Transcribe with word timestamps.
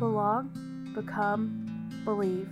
belong, 0.00 0.50
become, 0.94 2.00
believe. 2.06 2.48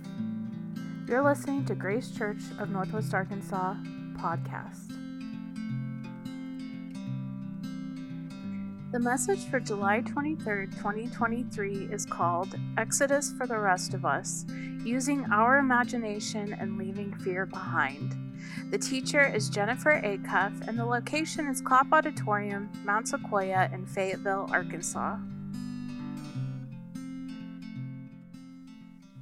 You're 1.07 1.23
listening 1.23 1.65
to 1.65 1.73
Grace 1.73 2.11
Church 2.11 2.37
of 2.59 2.69
Northwest 2.69 3.11
Arkansas 3.15 3.73
podcast. 4.17 4.89
The 8.91 8.99
message 8.99 9.45
for 9.45 9.59
July 9.59 10.01
23rd, 10.01 10.77
2023 10.77 11.89
is 11.91 12.05
called 12.05 12.53
Exodus 12.77 13.33
for 13.35 13.47
the 13.47 13.57
Rest 13.57 13.95
of 13.95 14.05
Us 14.05 14.45
Using 14.85 15.25
Our 15.31 15.57
Imagination 15.57 16.53
and 16.53 16.77
Leaving 16.77 17.11
Fear 17.15 17.47
Behind. 17.47 18.15
The 18.69 18.77
teacher 18.77 19.23
is 19.23 19.49
Jennifer 19.49 19.99
Acuff, 20.03 20.67
and 20.67 20.77
the 20.77 20.85
location 20.85 21.47
is 21.47 21.61
Klopp 21.61 21.91
Auditorium, 21.91 22.69
Mount 22.85 23.07
Sequoyah 23.07 23.73
in 23.73 23.87
Fayetteville, 23.87 24.47
Arkansas. 24.51 25.17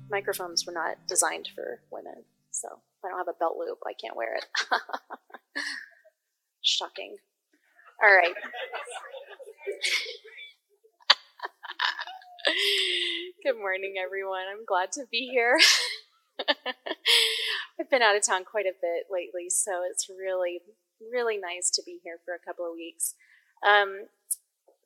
Microphones 0.10 0.66
were 0.66 0.74
not 0.74 0.98
designed 1.08 1.50
for 1.54 1.82
women. 1.92 2.24
So 2.52 2.68
if 2.70 3.06
I 3.06 3.10
don't 3.10 3.20
have 3.20 3.28
a 3.28 3.38
belt 3.38 3.58
loop, 3.58 3.80
I 3.86 3.94
can't 3.94 4.16
wear 4.16 4.36
it. 4.36 4.46
Shocking. 6.62 7.18
All 8.04 8.14
right. 8.14 8.34
Good 13.44 13.60
morning, 13.60 13.96
everyone. 14.04 14.44
I'm 14.52 14.66
glad 14.66 14.92
to 14.94 15.06
be 15.12 15.30
here. 15.32 15.60
I've 17.80 17.90
been 17.90 18.02
out 18.02 18.16
of 18.16 18.26
town 18.26 18.46
quite 18.46 18.66
a 18.66 18.74
bit 18.82 19.06
lately, 19.12 19.50
so 19.50 19.84
it's 19.90 20.10
really, 20.10 20.62
really 21.12 21.38
nice 21.38 21.70
to 21.72 21.84
be 21.86 22.00
here 22.04 22.20
for 22.26 22.34
a 22.34 22.40
couple 22.40 22.66
of 22.66 22.74
weeks. 22.74 23.14
Um, 23.66 24.08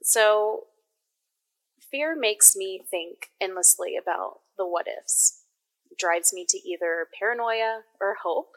so, 0.04 0.66
fear 1.92 2.16
makes 2.18 2.56
me 2.56 2.82
think 2.90 3.30
endlessly 3.40 3.96
about 3.96 4.41
the 4.62 4.68
what 4.68 4.86
ifs. 4.88 5.42
It 5.90 5.98
drives 5.98 6.32
me 6.32 6.46
to 6.50 6.70
either 6.70 7.08
paranoia 7.18 7.82
or 8.00 8.18
hope, 8.22 8.52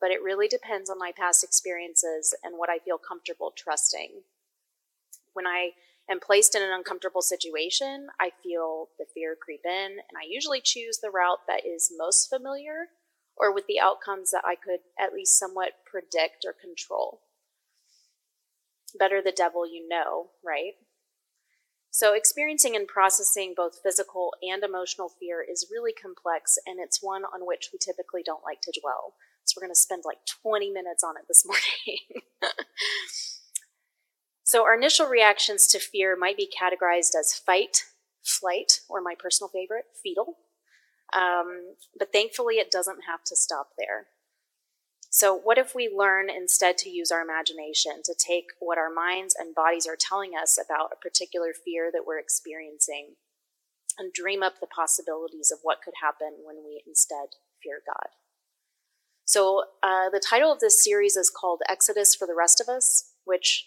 but 0.00 0.10
it 0.10 0.20
really 0.20 0.48
depends 0.48 0.90
on 0.90 0.98
my 0.98 1.12
past 1.16 1.44
experiences 1.44 2.34
and 2.42 2.58
what 2.58 2.68
I 2.68 2.80
feel 2.80 2.98
comfortable 2.98 3.52
trusting. 3.56 4.22
When 5.34 5.46
I 5.46 5.70
am 6.10 6.18
placed 6.18 6.56
in 6.56 6.62
an 6.62 6.72
uncomfortable 6.72 7.22
situation, 7.22 8.08
I 8.18 8.32
feel 8.42 8.88
the 8.98 9.06
fear 9.14 9.36
creep 9.40 9.60
in, 9.64 9.92
and 9.92 10.18
I 10.18 10.26
usually 10.28 10.60
choose 10.60 10.98
the 10.98 11.10
route 11.10 11.46
that 11.46 11.64
is 11.64 11.92
most 11.96 12.28
familiar 12.28 12.88
or 13.36 13.54
with 13.54 13.68
the 13.68 13.78
outcomes 13.78 14.32
that 14.32 14.42
I 14.44 14.56
could 14.56 14.80
at 14.98 15.12
least 15.12 15.38
somewhat 15.38 15.74
predict 15.88 16.44
or 16.44 16.52
control. 16.52 17.20
Better 18.98 19.22
the 19.22 19.30
devil 19.30 19.64
you 19.64 19.86
know, 19.86 20.30
right? 20.44 20.74
So, 21.98 22.14
experiencing 22.14 22.76
and 22.76 22.86
processing 22.86 23.54
both 23.56 23.80
physical 23.82 24.32
and 24.40 24.62
emotional 24.62 25.08
fear 25.08 25.42
is 25.42 25.66
really 25.68 25.92
complex, 25.92 26.56
and 26.64 26.78
it's 26.78 27.02
one 27.02 27.24
on 27.24 27.44
which 27.44 27.70
we 27.72 27.78
typically 27.80 28.22
don't 28.24 28.44
like 28.44 28.60
to 28.60 28.80
dwell. 28.80 29.14
So, 29.42 29.54
we're 29.56 29.66
going 29.66 29.74
to 29.74 29.80
spend 29.80 30.04
like 30.06 30.18
20 30.44 30.70
minutes 30.70 31.02
on 31.02 31.16
it 31.16 31.24
this 31.26 31.44
morning. 32.40 32.52
so, 34.44 34.62
our 34.62 34.76
initial 34.76 35.08
reactions 35.08 35.66
to 35.66 35.80
fear 35.80 36.14
might 36.16 36.36
be 36.36 36.48
categorized 36.48 37.18
as 37.18 37.34
fight, 37.34 37.86
flight, 38.22 38.78
or 38.88 39.00
my 39.00 39.16
personal 39.18 39.48
favorite, 39.48 39.86
fetal. 40.00 40.36
Um, 41.12 41.74
but 41.98 42.12
thankfully, 42.12 42.58
it 42.58 42.70
doesn't 42.70 43.06
have 43.08 43.24
to 43.24 43.34
stop 43.34 43.70
there. 43.76 44.06
So, 45.10 45.34
what 45.34 45.56
if 45.56 45.74
we 45.74 45.88
learn 45.88 46.28
instead 46.28 46.76
to 46.78 46.90
use 46.90 47.10
our 47.10 47.22
imagination 47.22 48.02
to 48.04 48.14
take 48.14 48.48
what 48.60 48.76
our 48.76 48.92
minds 48.92 49.34
and 49.38 49.54
bodies 49.54 49.86
are 49.86 49.96
telling 49.98 50.32
us 50.40 50.58
about 50.62 50.92
a 50.92 50.96
particular 50.96 51.52
fear 51.52 51.90
that 51.90 52.06
we're 52.06 52.18
experiencing 52.18 53.16
and 53.98 54.12
dream 54.12 54.42
up 54.42 54.60
the 54.60 54.66
possibilities 54.66 55.50
of 55.50 55.60
what 55.62 55.82
could 55.82 55.94
happen 56.02 56.44
when 56.44 56.56
we 56.64 56.82
instead 56.86 57.36
fear 57.62 57.80
God? 57.86 58.10
So, 59.24 59.64
uh, 59.82 60.10
the 60.10 60.20
title 60.20 60.52
of 60.52 60.60
this 60.60 60.82
series 60.82 61.16
is 61.16 61.30
called 61.30 61.62
Exodus 61.68 62.14
for 62.14 62.26
the 62.26 62.34
Rest 62.34 62.60
of 62.60 62.68
Us, 62.68 63.12
which 63.24 63.66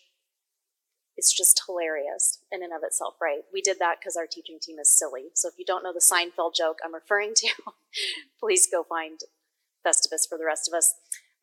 is 1.17 1.33
just 1.33 1.63
hilarious 1.65 2.39
in 2.51 2.61
and 2.61 2.71
of 2.71 2.83
itself, 2.83 3.15
right? 3.19 3.41
We 3.51 3.61
did 3.61 3.77
that 3.79 3.95
because 3.99 4.15
our 4.15 4.27
teaching 4.27 4.59
team 4.61 4.77
is 4.77 4.89
silly. 4.89 5.29
So, 5.33 5.47
if 5.47 5.55
you 5.57 5.65
don't 5.65 5.83
know 5.83 5.93
the 5.93 5.99
Seinfeld 5.99 6.53
joke 6.55 6.77
I'm 6.85 6.93
referring 6.93 7.33
to, 7.37 7.49
please 8.39 8.67
go 8.67 8.83
find 8.83 9.21
Festivus 9.83 10.29
for 10.29 10.37
the 10.37 10.45
rest 10.45 10.67
of 10.67 10.75
us. 10.75 10.93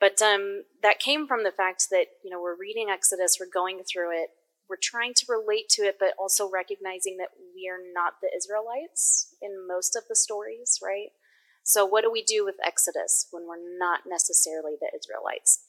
But 0.01 0.23
um, 0.23 0.65
that 0.83 1.01
came 1.01 1.27
from 1.27 1.43
the 1.43 1.51
fact 1.51 1.89
that, 1.91 2.07
you 2.23 2.31
know, 2.31 2.41
we're 2.41 2.59
reading 2.59 2.89
Exodus, 2.89 3.39
we're 3.41 3.51
going 3.53 3.83
through 3.83 4.13
it, 4.13 4.31
we're 4.69 4.77
trying 4.81 5.15
to 5.15 5.27
relate 5.29 5.69
to 5.71 5.83
it, 5.83 5.97
but 5.99 6.15
also 6.19 6.49
recognizing 6.49 7.17
that 7.17 7.31
we 7.55 7.69
are 7.69 7.81
not 7.93 8.15
the 8.23 8.31
Israelites 8.37 9.35
in 9.41 9.67
most 9.67 9.97
of 9.97 10.05
the 10.09 10.15
stories, 10.15 10.79
right? 10.83 11.09
So, 11.65 11.85
what 11.85 12.03
do 12.03 12.13
we 12.13 12.23
do 12.23 12.45
with 12.45 12.57
Exodus 12.65 13.29
when 13.31 13.47
we're 13.47 13.79
not 13.79 14.01
necessarily 14.07 14.77
the 14.79 14.91
Israelites? 14.97 15.65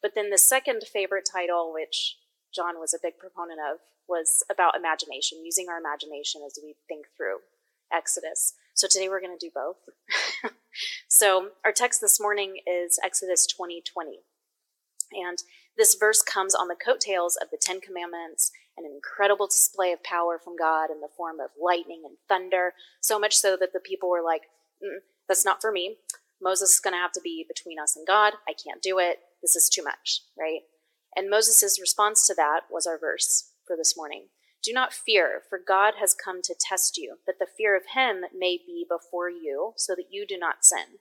But 0.00 0.12
then 0.14 0.30
the 0.30 0.38
second 0.38 0.82
favorite 0.90 1.28
title, 1.30 1.72
which 1.72 2.16
John 2.54 2.78
was 2.78 2.94
a 2.94 3.02
big 3.02 3.18
proponent 3.18 3.60
of, 3.60 3.78
was 4.08 4.44
about 4.50 4.76
imagination, 4.76 5.44
using 5.44 5.66
our 5.68 5.78
imagination 5.78 6.42
as 6.44 6.58
we 6.62 6.74
think 6.88 7.06
through 7.16 7.38
Exodus. 7.92 8.54
So 8.74 8.88
today 8.88 9.08
we're 9.08 9.20
going 9.20 9.36
to 9.38 9.46
do 9.46 9.52
both. 9.54 9.76
so 11.08 11.50
our 11.64 11.72
text 11.72 12.00
this 12.00 12.20
morning 12.20 12.56
is 12.66 12.98
Exodus 13.04 13.46
20 13.46 13.82
20. 13.92 14.20
And 15.12 15.38
this 15.76 15.94
verse 15.94 16.22
comes 16.22 16.54
on 16.54 16.68
the 16.68 16.74
coattails 16.74 17.36
of 17.36 17.48
the 17.50 17.58
Ten 17.60 17.80
Commandments, 17.80 18.50
an 18.78 18.84
incredible 18.86 19.46
display 19.46 19.92
of 19.92 20.02
power 20.02 20.38
from 20.42 20.56
God 20.56 20.90
in 20.90 21.00
the 21.00 21.12
form 21.16 21.38
of 21.38 21.50
lightning 21.62 22.02
and 22.06 22.16
thunder, 22.28 22.72
so 23.00 23.18
much 23.18 23.36
so 23.36 23.56
that 23.58 23.74
the 23.74 23.80
people 23.80 24.08
were 24.08 24.22
like, 24.22 24.42
that's 25.28 25.44
not 25.44 25.60
for 25.60 25.70
me. 25.70 25.98
Moses 26.40 26.74
is 26.74 26.80
going 26.80 26.94
to 26.94 26.98
have 26.98 27.12
to 27.12 27.20
be 27.22 27.44
between 27.46 27.78
us 27.78 27.94
and 27.94 28.06
God. 28.06 28.34
I 28.48 28.52
can't 28.52 28.82
do 28.82 28.98
it. 28.98 29.18
This 29.42 29.54
is 29.54 29.68
too 29.68 29.84
much, 29.84 30.22
right? 30.38 30.60
And 31.14 31.30
Moses' 31.30 31.78
response 31.80 32.26
to 32.26 32.34
that 32.34 32.62
was 32.70 32.86
our 32.86 32.98
verse 32.98 33.50
for 33.66 33.76
this 33.76 33.96
morning. 33.96 34.28
Do 34.62 34.72
not 34.72 34.92
fear, 34.92 35.42
for 35.48 35.58
God 35.58 35.94
has 36.00 36.14
come 36.14 36.40
to 36.42 36.54
test 36.58 36.96
you, 36.96 37.16
that 37.26 37.38
the 37.40 37.46
fear 37.46 37.76
of 37.76 37.82
him 37.94 38.24
may 38.36 38.58
be 38.64 38.86
before 38.88 39.28
you, 39.28 39.72
so 39.76 39.94
that 39.96 40.06
you 40.10 40.24
do 40.26 40.38
not 40.38 40.64
sin. 40.64 41.00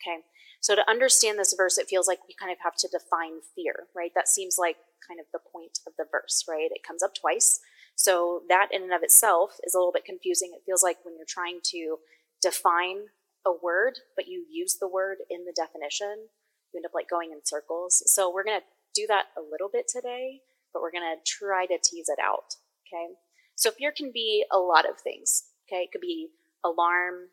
Okay, 0.00 0.24
so 0.60 0.74
to 0.74 0.88
understand 0.90 1.38
this 1.38 1.54
verse, 1.56 1.78
it 1.78 1.88
feels 1.88 2.08
like 2.08 2.20
we 2.26 2.34
kind 2.34 2.50
of 2.50 2.58
have 2.62 2.74
to 2.76 2.88
define 2.88 3.40
fear, 3.54 3.86
right? 3.94 4.12
That 4.14 4.28
seems 4.28 4.56
like 4.58 4.76
kind 5.06 5.20
of 5.20 5.26
the 5.32 5.38
point 5.52 5.78
of 5.86 5.92
the 5.96 6.06
verse, 6.10 6.44
right? 6.48 6.70
It 6.70 6.86
comes 6.86 7.02
up 7.02 7.14
twice. 7.14 7.60
So 7.94 8.42
that 8.48 8.68
in 8.72 8.82
and 8.82 8.92
of 8.92 9.02
itself 9.02 9.56
is 9.62 9.74
a 9.74 9.78
little 9.78 9.92
bit 9.92 10.04
confusing. 10.04 10.52
It 10.54 10.62
feels 10.66 10.82
like 10.82 10.98
when 11.04 11.16
you're 11.16 11.26
trying 11.28 11.60
to 11.64 11.98
define 12.42 13.12
a 13.46 13.52
word, 13.52 13.98
but 14.16 14.26
you 14.28 14.44
use 14.50 14.76
the 14.80 14.88
word 14.88 15.18
in 15.30 15.44
the 15.44 15.54
definition, 15.54 16.28
you 16.72 16.78
end 16.78 16.86
up 16.86 16.94
like 16.94 17.08
going 17.08 17.30
in 17.32 17.40
circles. 17.44 18.02
So 18.06 18.32
we're 18.32 18.44
going 18.44 18.60
to 18.60 18.66
do 18.94 19.06
that 19.08 19.26
a 19.36 19.40
little 19.40 19.68
bit 19.72 19.86
today 19.88 20.40
but 20.72 20.82
we're 20.82 20.92
going 20.92 21.16
to 21.16 21.30
try 21.30 21.66
to 21.66 21.78
tease 21.82 22.08
it 22.08 22.18
out. 22.22 22.56
Okay. 22.86 23.14
So 23.56 23.70
fear 23.70 23.92
can 23.92 24.10
be 24.12 24.44
a 24.52 24.58
lot 24.58 24.88
of 24.88 24.98
things. 25.00 25.44
Okay. 25.68 25.82
It 25.82 25.92
could 25.92 26.00
be 26.00 26.28
alarm, 26.64 27.30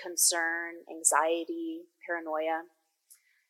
concern, 0.00 0.84
anxiety, 0.90 1.82
paranoia. 2.06 2.62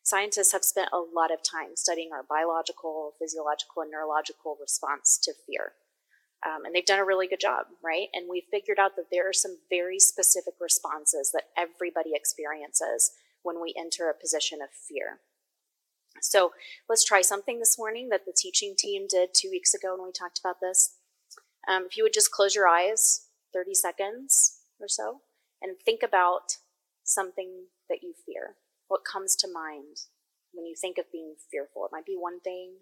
Scientists 0.03 0.53
have 0.53 0.63
spent 0.63 0.89
a 0.91 0.97
lot 0.97 1.31
of 1.31 1.39
time 1.43 1.75
studying 1.75 2.09
our 2.11 2.25
biological, 2.27 3.13
physiological, 3.19 3.83
and 3.83 3.91
neurological 3.91 4.57
response 4.59 5.19
to 5.21 5.33
fear. 5.45 5.73
Um, 6.45 6.65
and 6.65 6.73
they've 6.73 6.85
done 6.85 6.99
a 6.99 7.05
really 7.05 7.27
good 7.27 7.39
job, 7.39 7.65
right? 7.83 8.07
And 8.13 8.27
we've 8.29 8.47
figured 8.49 8.79
out 8.79 8.95
that 8.95 9.11
there 9.11 9.27
are 9.27 9.33
some 9.33 9.57
very 9.69 9.99
specific 9.99 10.53
responses 10.59 11.31
that 11.33 11.51
everybody 11.57 12.11
experiences 12.15 13.11
when 13.43 13.61
we 13.61 13.75
enter 13.77 14.09
a 14.09 14.19
position 14.19 14.59
of 14.61 14.69
fear. 14.71 15.19
So 16.21 16.51
let's 16.87 17.03
try 17.03 17.21
something 17.21 17.59
this 17.59 17.77
morning 17.77 18.09
that 18.09 18.25
the 18.25 18.33
teaching 18.35 18.75
team 18.77 19.05
did 19.09 19.29
two 19.33 19.49
weeks 19.49 19.73
ago 19.73 19.95
when 19.95 20.07
we 20.07 20.11
talked 20.11 20.39
about 20.39 20.57
this. 20.61 20.95
Um, 21.67 21.85
if 21.85 21.97
you 21.97 22.03
would 22.03 22.13
just 22.13 22.31
close 22.31 22.55
your 22.55 22.67
eyes 22.67 23.27
30 23.53 23.73
seconds 23.73 24.59
or 24.79 24.87
so 24.87 25.21
and 25.61 25.75
think 25.83 26.03
about 26.03 26.57
something 27.03 27.65
that 27.89 28.03
you 28.03 28.13
fear. 28.25 28.55
What 28.87 29.05
comes 29.05 29.35
to 29.37 29.47
mind 29.47 30.07
when 30.53 30.65
you 30.65 30.75
think 30.79 30.97
of 30.97 31.11
being 31.11 31.35
fearful? 31.51 31.85
It 31.85 31.91
might 31.91 32.05
be 32.05 32.17
one 32.17 32.39
thing, 32.39 32.73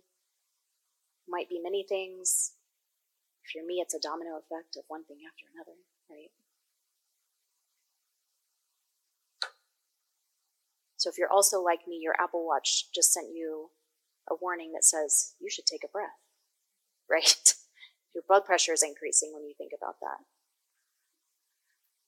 might 1.28 1.50
be 1.50 1.60
many 1.62 1.86
things. 1.88 2.54
If 3.44 3.56
you're 3.56 3.66
me, 3.66 3.80
it's 3.80 3.96
a 3.96 4.00
domino 4.00 4.36
effect 4.36 4.76
of 4.78 4.84
one 4.88 5.06
thing 5.06 5.20
after 5.28 5.48
another, 5.54 5.80
right? 6.10 6.32
So 10.98 11.10
if 11.10 11.18
you're 11.18 11.32
also 11.32 11.62
like 11.62 11.88
me, 11.88 12.00
your 12.02 12.16
Apple 12.20 12.46
Watch 12.46 12.92
just 12.94 13.14
sent 13.14 13.28
you 13.34 13.70
a 14.30 14.36
warning 14.42 14.74
that 14.74 14.84
says 14.84 15.36
you 15.40 15.50
should 15.50 15.66
take 15.66 15.84
a 15.84 15.88
breath, 15.88 16.10
right? 17.10 17.54
your 18.14 18.24
blood 18.28 18.46
pressure 18.46 18.74
is 18.74 18.84
increasing 18.84 19.32
when 19.34 19.46
you 19.46 19.54
think 19.58 19.72
about 19.80 19.96
that. 20.02 20.18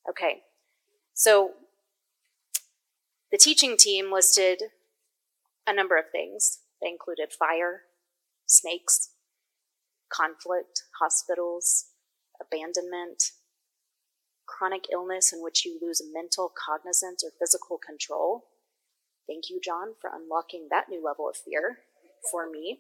Okay, 0.09 0.39
so 1.13 1.51
the 3.31 3.38
teaching 3.38 3.77
team 3.77 4.12
listed 4.12 4.63
a 5.68 5.74
number 5.74 5.97
of 5.97 6.06
things. 6.12 6.59
They 6.81 6.89
included 6.89 7.31
fire, 7.31 7.81
snakes, 8.47 9.12
conflict, 10.12 10.83
hospitals, 11.00 11.86
abandonment, 12.41 13.31
chronic 14.47 14.86
illness 14.91 15.31
in 15.31 15.44
which 15.44 15.63
you 15.63 15.77
lose 15.80 16.01
mental 16.12 16.51
cognizance 16.57 17.24
or 17.24 17.30
physical 17.39 17.77
control. 17.77 18.45
Thank 19.30 19.52
you, 19.52 19.62
John, 19.64 19.94
for 20.02 20.10
unlocking 20.12 20.70
that 20.72 20.90
new 20.90 21.06
level 21.06 21.30
of 21.30 21.38
fear 21.38 21.78
for 22.31 22.50
me. 22.50 22.80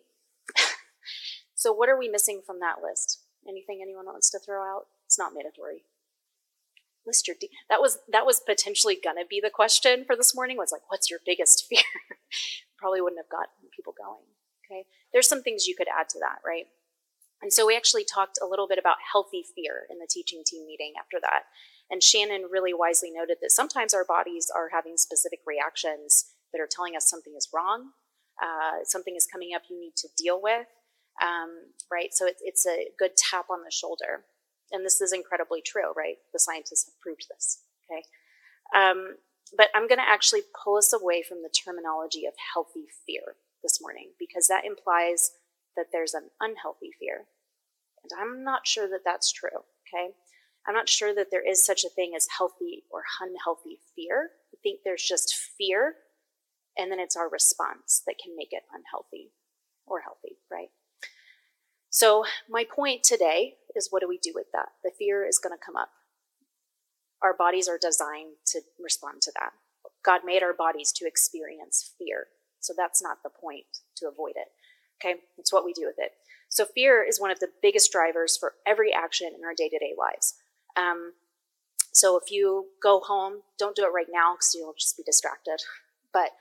so, 1.53 1.71
what 1.71 1.89
are 1.89 1.97
we 1.97 2.09
missing 2.09 2.41
from 2.43 2.59
that 2.59 2.77
list? 2.83 3.19
Anything 3.47 3.81
anyone 3.83 4.07
wants 4.07 4.31
to 4.31 4.39
throw 4.39 4.63
out? 4.63 4.87
It's 5.05 5.19
not 5.19 5.31
mandatory. 5.35 5.83
List 7.05 7.27
your 7.27 7.37
de- 7.39 7.51
that 7.69 7.81
was 7.81 7.99
that 8.11 8.25
was 8.25 8.39
potentially 8.39 8.97
gonna 9.01 9.29
be 9.29 9.39
the 9.39 9.51
question 9.51 10.05
for 10.05 10.15
this 10.15 10.33
morning. 10.33 10.57
Was 10.57 10.71
like, 10.71 10.89
what's 10.89 11.11
your 11.11 11.19
biggest 11.23 11.65
fear? 11.69 11.83
Probably 12.79 12.99
wouldn't 12.99 13.19
have 13.19 13.29
gotten 13.29 13.69
people 13.75 13.93
going. 13.95 14.25
Okay, 14.65 14.85
there's 15.13 15.29
some 15.29 15.43
things 15.43 15.67
you 15.67 15.75
could 15.75 15.87
add 15.87 16.09
to 16.09 16.19
that, 16.19 16.39
right? 16.43 16.65
And 17.43 17.53
so 17.53 17.67
we 17.67 17.77
actually 17.77 18.05
talked 18.05 18.39
a 18.41 18.47
little 18.47 18.67
bit 18.67 18.79
about 18.79 18.97
healthy 19.11 19.45
fear 19.55 19.85
in 19.89 19.99
the 19.99 20.07
teaching 20.09 20.41
team 20.45 20.65
meeting 20.65 20.93
after 20.99 21.17
that. 21.21 21.43
And 21.91 22.03
Shannon 22.03 22.47
really 22.51 22.73
wisely 22.73 23.11
noted 23.11 23.37
that 23.41 23.51
sometimes 23.51 23.93
our 23.93 24.03
bodies 24.03 24.51
are 24.53 24.69
having 24.73 24.97
specific 24.97 25.39
reactions 25.45 26.33
that 26.53 26.61
are 26.61 26.69
telling 26.69 26.95
us 26.95 27.09
something 27.09 27.33
is 27.37 27.49
wrong, 27.53 27.91
uh, 28.41 28.83
something 28.83 29.15
is 29.15 29.27
coming 29.31 29.49
up 29.55 29.63
you 29.69 29.79
need 29.79 29.95
to 29.97 30.07
deal 30.17 30.41
with, 30.41 30.67
um, 31.21 31.73
right? 31.91 32.13
So 32.13 32.25
it, 32.25 32.37
it's 32.41 32.65
a 32.65 32.87
good 32.97 33.17
tap 33.17 33.45
on 33.49 33.63
the 33.63 33.71
shoulder. 33.71 34.25
And 34.71 34.85
this 34.85 35.01
is 35.01 35.13
incredibly 35.13 35.61
true, 35.61 35.91
right? 35.97 36.17
The 36.31 36.39
scientists 36.39 36.85
have 36.85 36.99
proved 37.01 37.25
this, 37.29 37.63
okay? 37.85 38.03
Um, 38.75 39.17
but 39.57 39.69
I'm 39.73 39.87
going 39.87 39.99
to 39.99 40.07
actually 40.07 40.41
pull 40.63 40.77
us 40.77 40.93
away 40.93 41.23
from 41.27 41.41
the 41.41 41.49
terminology 41.49 42.25
of 42.25 42.33
healthy 42.53 42.85
fear 43.05 43.35
this 43.63 43.81
morning 43.81 44.11
because 44.19 44.47
that 44.47 44.65
implies 44.65 45.31
that 45.75 45.87
there's 45.91 46.13
an 46.13 46.29
unhealthy 46.39 46.91
fear. 46.99 47.25
And 48.03 48.11
I'm 48.19 48.43
not 48.43 48.67
sure 48.67 48.87
that 48.89 49.01
that's 49.03 49.31
true, 49.31 49.65
okay? 49.87 50.13
I'm 50.67 50.75
not 50.75 50.89
sure 50.89 51.15
that 51.15 51.31
there 51.31 51.47
is 51.47 51.65
such 51.65 51.83
a 51.83 51.89
thing 51.89 52.13
as 52.15 52.27
healthy 52.37 52.83
or 52.91 53.03
unhealthy 53.21 53.79
fear. 53.95 54.29
I 54.53 54.57
think 54.61 54.81
there's 54.83 55.03
just 55.03 55.33
fear, 55.57 55.95
and 56.79 56.89
then 56.89 56.99
it's 56.99 57.17
our 57.17 57.29
response 57.29 58.01
that 58.07 58.15
can 58.23 58.35
make 58.37 58.49
it 58.51 58.63
unhealthy 58.73 59.31
or 59.85 59.99
healthy, 59.99 60.37
right? 60.49 60.69
So, 61.89 62.23
my 62.47 62.63
point 62.63 63.03
today 63.03 63.55
is 63.75 63.87
what 63.89 64.01
do 64.01 64.07
we 64.07 64.17
do 64.17 64.31
with 64.33 64.45
that? 64.53 64.69
The 64.83 64.91
fear 64.97 65.25
is 65.25 65.39
going 65.39 65.57
to 65.57 65.63
come 65.63 65.75
up. 65.75 65.89
Our 67.21 67.35
bodies 67.35 67.67
are 67.67 67.79
designed 67.81 68.35
to 68.47 68.61
respond 68.79 69.21
to 69.23 69.31
that. 69.39 69.51
God 70.05 70.21
made 70.23 70.41
our 70.41 70.53
bodies 70.53 70.93
to 70.93 71.05
experience 71.05 71.93
fear. 71.97 72.27
So, 72.61 72.73
that's 72.77 73.01
not 73.01 73.17
the 73.23 73.29
point 73.29 73.65
to 73.97 74.07
avoid 74.07 74.33
it. 74.35 74.47
Okay, 75.03 75.19
it's 75.37 75.51
what 75.51 75.65
we 75.65 75.73
do 75.73 75.85
with 75.85 75.95
it. 75.97 76.11
So, 76.47 76.65
fear 76.65 77.03
is 77.03 77.19
one 77.19 77.31
of 77.31 77.39
the 77.39 77.49
biggest 77.61 77.91
drivers 77.91 78.37
for 78.37 78.53
every 78.65 78.93
action 78.93 79.31
in 79.37 79.43
our 79.43 79.55
day 79.55 79.67
to 79.67 79.79
day 79.79 79.93
lives. 79.97 80.35
Um, 80.77 81.13
so, 81.91 82.17
if 82.17 82.31
you 82.31 82.67
go 82.81 83.01
home, 83.01 83.41
don't 83.57 83.75
do 83.75 83.83
it 83.83 83.93
right 83.93 84.07
now 84.13 84.35
because 84.35 84.53
you'll 84.55 84.75
just 84.79 84.95
be 84.95 85.03
distracted. 85.03 85.57
But 86.13 86.31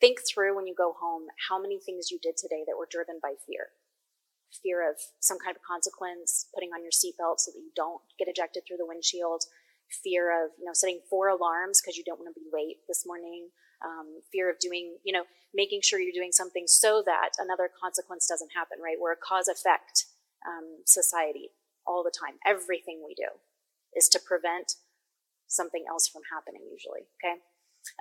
think 0.00 0.18
through 0.26 0.56
when 0.56 0.66
you 0.66 0.74
go 0.74 0.94
home 0.98 1.28
how 1.48 1.60
many 1.60 1.78
things 1.78 2.10
you 2.10 2.18
did 2.22 2.36
today 2.36 2.64
that 2.66 2.78
were 2.78 2.88
driven 2.90 3.20
by 3.22 3.34
fear. 3.46 3.76
Fear 4.62 4.90
of 4.90 4.96
some 5.20 5.38
kind 5.38 5.54
of 5.54 5.62
consequence, 5.62 6.48
putting 6.54 6.70
on 6.70 6.82
your 6.82 6.90
seatbelt 6.90 7.38
so 7.38 7.52
that 7.52 7.62
you 7.62 7.70
don't 7.76 8.02
get 8.18 8.26
ejected 8.26 8.64
through 8.66 8.78
the 8.78 8.88
windshield, 8.88 9.44
fear 10.02 10.30
of 10.30 10.50
you 10.58 10.64
know 10.64 10.74
setting 10.74 11.00
four 11.08 11.28
alarms 11.28 11.80
because 11.80 11.96
you 11.96 12.04
don't 12.04 12.18
want 12.18 12.34
to 12.34 12.40
be 12.40 12.50
late 12.52 12.78
this 12.88 13.06
morning, 13.06 13.50
um, 13.84 14.20
fear 14.32 14.50
of 14.50 14.58
doing, 14.58 14.96
you 15.04 15.12
know, 15.12 15.24
making 15.54 15.80
sure 15.82 16.00
you're 16.00 16.14
doing 16.14 16.32
something 16.32 16.66
so 16.66 17.02
that 17.04 17.30
another 17.38 17.68
consequence 17.68 18.26
doesn't 18.26 18.50
happen, 18.54 18.78
right? 18.82 18.96
We're 19.00 19.12
a 19.12 19.22
cause 19.22 19.48
effect 19.48 20.06
um, 20.46 20.82
society 20.86 21.50
all 21.86 22.02
the 22.02 22.12
time. 22.14 22.38
Everything 22.46 23.02
we 23.06 23.14
do 23.14 23.28
is 23.94 24.08
to 24.10 24.20
prevent 24.20 24.74
something 25.46 25.84
else 25.88 26.06
from 26.06 26.22
happening, 26.32 26.62
usually, 26.70 27.06
okay? 27.18 27.42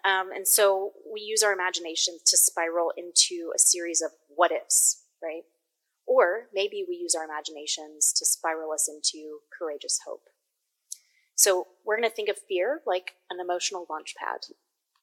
Um, 0.06 0.31
and 0.33 0.47
so 0.47 0.94
we 1.12 1.21
use 1.21 1.44
our 1.44 1.53
imagination 1.53 2.18
to 2.25 2.38
spiral 2.38 2.91
into 2.97 3.51
a 3.56 3.59
series 3.59 4.01
of 4.01 4.12
what 4.27 4.51
ifs, 4.51 5.03
right? 5.21 5.44
Or 6.07 6.47
maybe 6.53 6.86
we 6.88 6.95
use 6.95 7.15
our 7.15 7.25
imaginations 7.25 8.13
to 8.13 8.25
spiral 8.25 8.71
us 8.71 8.89
into 8.89 9.39
courageous 9.57 10.00
hope. 10.06 10.24
So 11.36 11.68
we're 11.86 11.97
going 11.97 12.09
to 12.09 12.15
think 12.15 12.30
of 12.30 12.38
fear 12.47 12.81
like 12.86 13.13
an 13.30 13.39
emotional 13.39 13.86
launch 13.89 14.15
pad. 14.18 14.41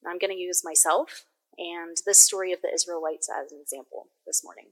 I'm 0.06 0.18
going 0.18 0.32
to 0.32 0.36
use 0.36 0.62
myself 0.64 1.24
and 1.58 1.96
this 2.04 2.20
story 2.20 2.52
of 2.52 2.60
the 2.62 2.72
Israelites 2.72 3.28
as 3.30 3.52
an 3.52 3.58
example 3.60 4.08
this 4.26 4.44
morning. 4.44 4.66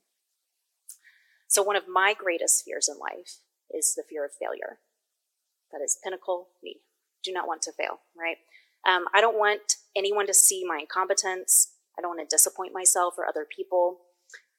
So, 1.49 1.63
one 1.63 1.77
of 1.77 1.89
my 1.89 2.15
greatest 2.15 2.65
fears 2.65 2.89
in 2.89 2.99
life 2.99 3.39
is 3.71 3.95
the 3.95 4.03
fear 4.09 4.25
of 4.25 4.33
failure. 4.39 4.79
That 5.73 5.83
is 5.83 5.99
pinnacle 6.03 6.49
me. 6.63 6.81
Do 7.23 7.33
not 7.33 7.47
want 7.47 7.63
to 7.63 7.73
fail, 7.73 8.01
right? 8.19 8.37
Um, 8.87 9.07
I 9.15 9.21
don't 9.21 9.39
want 9.39 9.77
anyone 9.97 10.27
to 10.27 10.35
see 10.35 10.65
my 10.67 10.79
incompetence. 10.81 11.73
I 11.99 12.03
don't 12.03 12.17
want 12.17 12.29
to 12.29 12.35
disappoint 12.35 12.73
myself 12.73 13.15
or 13.17 13.27
other 13.27 13.47
people. 13.55 14.01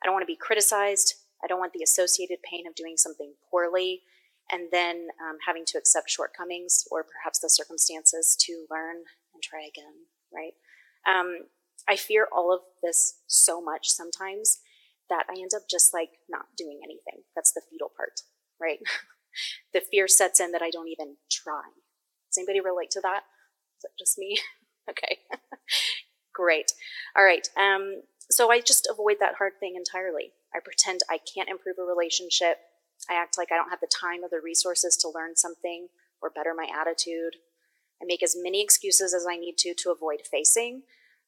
I 0.02 0.06
don't 0.06 0.14
want 0.14 0.24
to 0.24 0.28
be 0.28 0.38
criticized. 0.38 1.16
I 1.44 1.48
don't 1.48 1.60
want 1.60 1.74
the 1.74 1.84
associated 1.84 2.40
pain 2.50 2.66
of 2.68 2.76
doing 2.76 2.96
something 2.98 3.34
poorly 3.50 4.02
and 4.52 4.70
then 4.72 5.08
um, 5.22 5.38
having 5.46 5.64
to 5.68 5.78
accept 5.78 6.10
shortcomings 6.10 6.86
or 6.92 7.04
perhaps 7.04 7.40
the 7.40 7.50
circumstances 7.50 8.36
to 8.42 8.66
learn 8.70 8.98
and 9.34 9.44
try 9.44 9.62
again, 9.62 10.06
right? 10.34 10.54
Um, 11.08 11.48
I 11.88 11.96
fear 11.96 12.28
all 12.32 12.54
of 12.54 12.62
this 12.82 13.22
so 13.28 13.62
much 13.62 13.90
sometimes 13.90 14.60
that 15.10 15.26
I 15.30 15.34
end 15.34 15.52
up 15.56 15.64
just 15.70 15.94
like 15.94 16.10
not 16.30 16.46
doing 16.58 16.80
anything. 16.84 17.24
That's 17.36 17.52
the 17.52 17.62
fetal 17.70 17.92
part, 17.96 18.22
right? 18.60 18.80
the 19.74 19.82
fear 19.82 20.08
sets 20.08 20.40
in 20.40 20.52
that 20.52 20.62
I 20.62 20.70
don't 20.70 20.88
even 20.88 21.18
try. 21.32 21.64
Does 22.32 22.38
anybody 22.38 22.60
relate 22.60 22.92
to 22.92 23.02
that? 23.02 23.24
Is 23.78 23.86
it 23.86 23.92
just 24.00 24.18
me? 24.18 24.40
okay. 24.90 25.20
Great. 26.34 26.74
All 27.16 27.24
right. 27.24 27.48
Um, 27.58 28.02
so 28.30 28.52
I 28.52 28.60
just 28.60 28.88
avoid 28.92 29.18
that 29.20 29.36
hard 29.38 29.54
thing 29.60 29.76
entirely. 29.76 30.34
I 30.54 30.60
pretend 30.64 31.02
I 31.10 31.20
can't 31.34 31.50
improve 31.50 31.78
a 31.80 31.84
relationship. 31.84 32.58
I 33.10 33.14
act 33.14 33.38
like 33.38 33.52
I 33.52 33.56
don't 33.56 33.70
have 33.70 33.82
the 33.82 33.88
time 33.88 34.24
or 34.24 34.30
the 34.30 34.44
resources 34.44 34.98
to 34.98 35.10
learn 35.10 35.36
something 35.36 35.88
or 36.22 36.30
better 36.30 36.54
my 36.56 36.68
attitude. 36.74 37.36
I 38.02 38.06
make 38.06 38.24
as 38.24 38.36
many 38.38 38.62
excuses 38.62 39.14
as 39.14 39.26
I 39.30 39.38
need 39.38 39.58
to 39.60 39.74
to 39.74 39.92
avoid 39.92 40.22
facing 40.30 40.84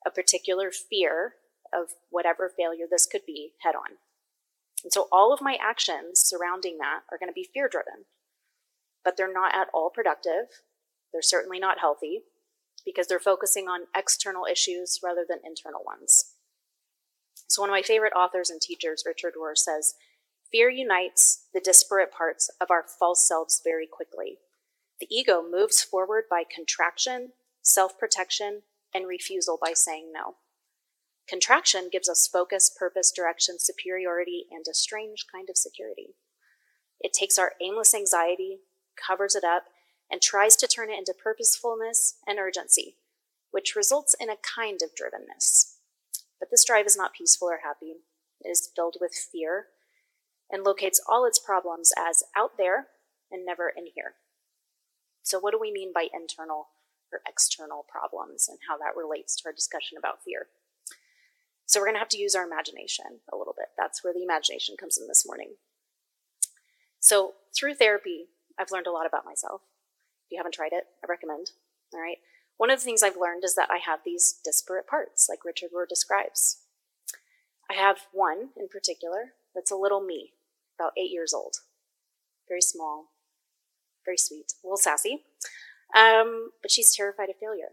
a 0.06 0.12
particular 0.12 0.72
fear 0.72 1.36
of 1.74 1.90
whatever 2.10 2.52
failure 2.56 2.86
this 2.90 3.06
could 3.06 3.26
be 3.26 3.54
head 3.62 3.76
on. 3.76 3.98
And 4.84 4.94
so 4.94 5.08
all 5.12 5.34
of 5.34 5.42
my 5.42 5.58
actions 5.62 6.20
surrounding 6.20 6.78
that 6.80 7.02
are 7.12 7.18
going 7.18 7.30
to 7.30 7.34
be 7.34 7.50
fear 7.54 7.68
driven, 7.68 8.06
but 9.04 9.18
they're 9.18 9.32
not 9.32 9.56
at 9.56 9.68
all 9.74 9.90
productive. 9.90 10.48
They're 11.12 11.22
certainly 11.22 11.60
not 11.60 11.80
healthy 11.80 12.24
because 12.88 13.08
they're 13.08 13.20
focusing 13.20 13.68
on 13.68 13.82
external 13.94 14.46
issues 14.50 15.02
rather 15.04 15.26
than 15.28 15.40
internal 15.44 15.82
ones. 15.86 16.36
So, 17.48 17.62
one 17.62 17.70
of 17.70 17.74
my 17.74 17.82
favorite 17.82 18.14
authors 18.16 18.50
and 18.50 18.62
teachers, 18.62 19.04
Richard 19.06 19.34
Rohr, 19.38 19.58
says 19.58 19.96
Fear 20.50 20.70
unites 20.70 21.48
the 21.54 21.60
disparate 21.60 22.14
parts 22.14 22.50
of 22.62 22.72
our 22.72 22.86
false 22.98 23.28
selves 23.28 23.62
very 23.62 23.88
quickly. 23.92 24.38
The 25.02 25.08
ego 25.12 25.44
moves 25.44 25.82
forward 25.84 26.24
by 26.30 26.44
contraction, 26.50 27.34
self 27.62 28.00
protection, 28.00 28.62
and 28.94 29.06
refusal 29.06 29.60
by 29.62 29.74
saying 29.74 30.14
no. 30.14 30.36
Contraction 31.28 31.90
gives 31.92 32.08
us 32.08 32.26
focus, 32.26 32.70
purpose, 32.74 33.12
direction, 33.12 33.60
superiority, 33.60 34.46
and 34.50 34.66
a 34.70 34.74
strange 34.74 35.26
kind 35.30 35.50
of 35.50 35.58
security. 35.58 36.16
It 37.02 37.12
takes 37.12 37.38
our 37.38 37.52
aimless 37.62 37.94
anxiety, 37.94 38.60
covers 38.96 39.36
it 39.36 39.44
up, 39.44 39.64
and 40.12 40.22
tries 40.22 40.56
to 40.58 40.68
turn 40.68 40.90
it 40.90 40.98
into 40.98 41.14
purposefulness 41.14 42.16
and 42.26 42.40
urgency, 42.40 42.96
which 43.52 43.76
results 43.76 44.16
in 44.20 44.30
a 44.30 44.38
kind 44.38 44.82
of 44.82 44.92
drivenness. 44.92 45.76
But 46.40 46.50
this 46.52 46.66
drive 46.66 46.86
is 46.86 46.98
not 46.98 47.14
peaceful 47.14 47.50
or 47.50 47.60
happy. 47.64 47.96
It 48.42 48.50
is 48.50 48.70
filled 48.76 48.98
with 49.02 49.14
fear 49.14 49.68
and 50.50 50.64
locates 50.64 51.02
all 51.08 51.26
its 51.26 51.40
problems 51.40 51.92
as 51.98 52.24
out 52.36 52.52
there 52.58 52.88
and 53.32 53.46
never 53.46 53.72
in 53.76 53.88
here. 53.94 54.16
So, 55.24 55.40
what 55.40 55.52
do 55.52 55.60
we 55.60 55.74
mean 55.74 55.92
by 55.94 56.08
internal 56.14 56.68
or 57.12 57.22
external 57.28 57.86
problems 57.90 58.48
and 58.48 58.60
how 58.70 58.78
that 58.78 58.96
relates 58.98 59.36
to 59.38 59.44
our 59.48 59.54
discussion 59.54 59.98
about 59.98 60.24
fear? 60.24 60.48
So, 61.66 61.80
we're 61.80 61.88
going 61.88 61.96
to 61.96 62.00
have 62.00 62.10
to 62.10 62.18
use 62.18 62.34
our 62.34 62.46
imagination 62.46 63.20
a 63.32 63.36
little 63.36 63.56
bit. 63.58 63.68
That's 63.78 64.04
where 64.04 64.14
the 64.14 64.24
imagination 64.24 64.76
comes 64.80 64.98
in 64.98 65.08
this 65.08 65.26
morning. 65.26 65.56
So, 67.00 67.34
through 67.54 67.76
therapy, 67.76 68.28
I've 68.58 68.72
learned 68.72 68.88
a 68.88 68.92
lot 68.92 69.06
about 69.06 69.26
myself. 69.26 69.62
If 70.28 70.34
you 70.34 70.38
haven't 70.38 70.56
tried 70.56 70.74
it, 70.74 70.84
I 71.02 71.08
recommend. 71.08 71.52
All 71.94 72.02
right. 72.02 72.18
One 72.58 72.70
of 72.70 72.80
the 72.80 72.84
things 72.84 73.02
I've 73.02 73.16
learned 73.16 73.46
is 73.46 73.56
that 73.56 73.70
I 73.72 73.78
have 73.78 74.00
these 74.04 74.40
disparate 74.44 74.88
parts, 74.88 75.28
like 75.30 75.46
Richard 75.46 75.70
Rohr 75.74 75.88
describes. 75.88 76.58
I 77.70 77.76
have 77.76 78.08
one 78.12 78.50
in 78.58 78.68
particular 78.68 79.34
that's 79.56 79.72
a 79.72 79.76
little 79.76 80.02
me, 80.02 80.34
about 80.78 80.92
eight 80.98 81.12
years 81.12 81.34
old, 81.34 81.58
very 82.48 82.62
small, 82.62 83.12
very 84.04 84.18
sweet, 84.18 84.54
a 84.64 84.68
little 84.68 84.78
sassy. 84.78 85.24
Um, 85.96 86.52
but 86.62 86.72
she's 86.72 86.94
terrified 86.94 87.30
of 87.30 87.38
failure. 87.40 87.72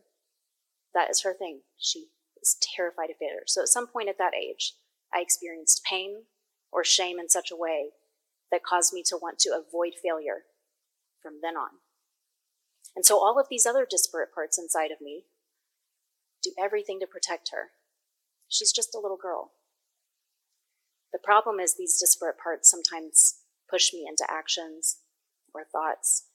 That 0.94 1.10
is 1.10 1.22
her 1.22 1.34
thing. 1.34 1.60
She 1.76 2.06
is 2.40 2.56
terrified 2.60 3.10
of 3.10 3.16
failure. 3.16 3.42
So 3.46 3.62
at 3.62 3.68
some 3.68 3.88
point 3.88 4.08
at 4.08 4.18
that 4.18 4.34
age, 4.34 4.74
I 5.12 5.20
experienced 5.20 5.82
pain 5.84 6.24
or 6.70 6.84
shame 6.84 7.18
in 7.18 7.28
such 7.28 7.50
a 7.50 7.56
way 7.56 7.90
that 8.52 8.62
caused 8.62 8.92
me 8.92 9.02
to 9.06 9.16
want 9.20 9.38
to 9.40 9.50
avoid 9.50 9.94
failure 10.00 10.44
from 11.20 11.34
then 11.42 11.56
on. 11.56 11.70
And 12.96 13.04
so 13.04 13.18
all 13.18 13.38
of 13.38 13.48
these 13.50 13.66
other 13.66 13.86
disparate 13.88 14.32
parts 14.34 14.58
inside 14.58 14.90
of 14.90 15.00
me 15.00 15.24
do 16.42 16.52
everything 16.58 17.00
to 17.00 17.06
protect 17.06 17.50
her. 17.52 17.70
She's 18.48 18.72
just 18.72 18.94
a 18.94 19.00
little 19.00 19.16
girl. 19.16 19.52
The 21.12 21.18
problem 21.18 21.60
is 21.60 21.74
these 21.74 21.98
disparate 21.98 22.38
parts 22.38 22.70
sometimes 22.70 23.36
push 23.70 23.92
me 23.92 24.04
into 24.08 24.26
actions 24.30 24.98
or 25.54 25.64
thoughts 25.64 26.26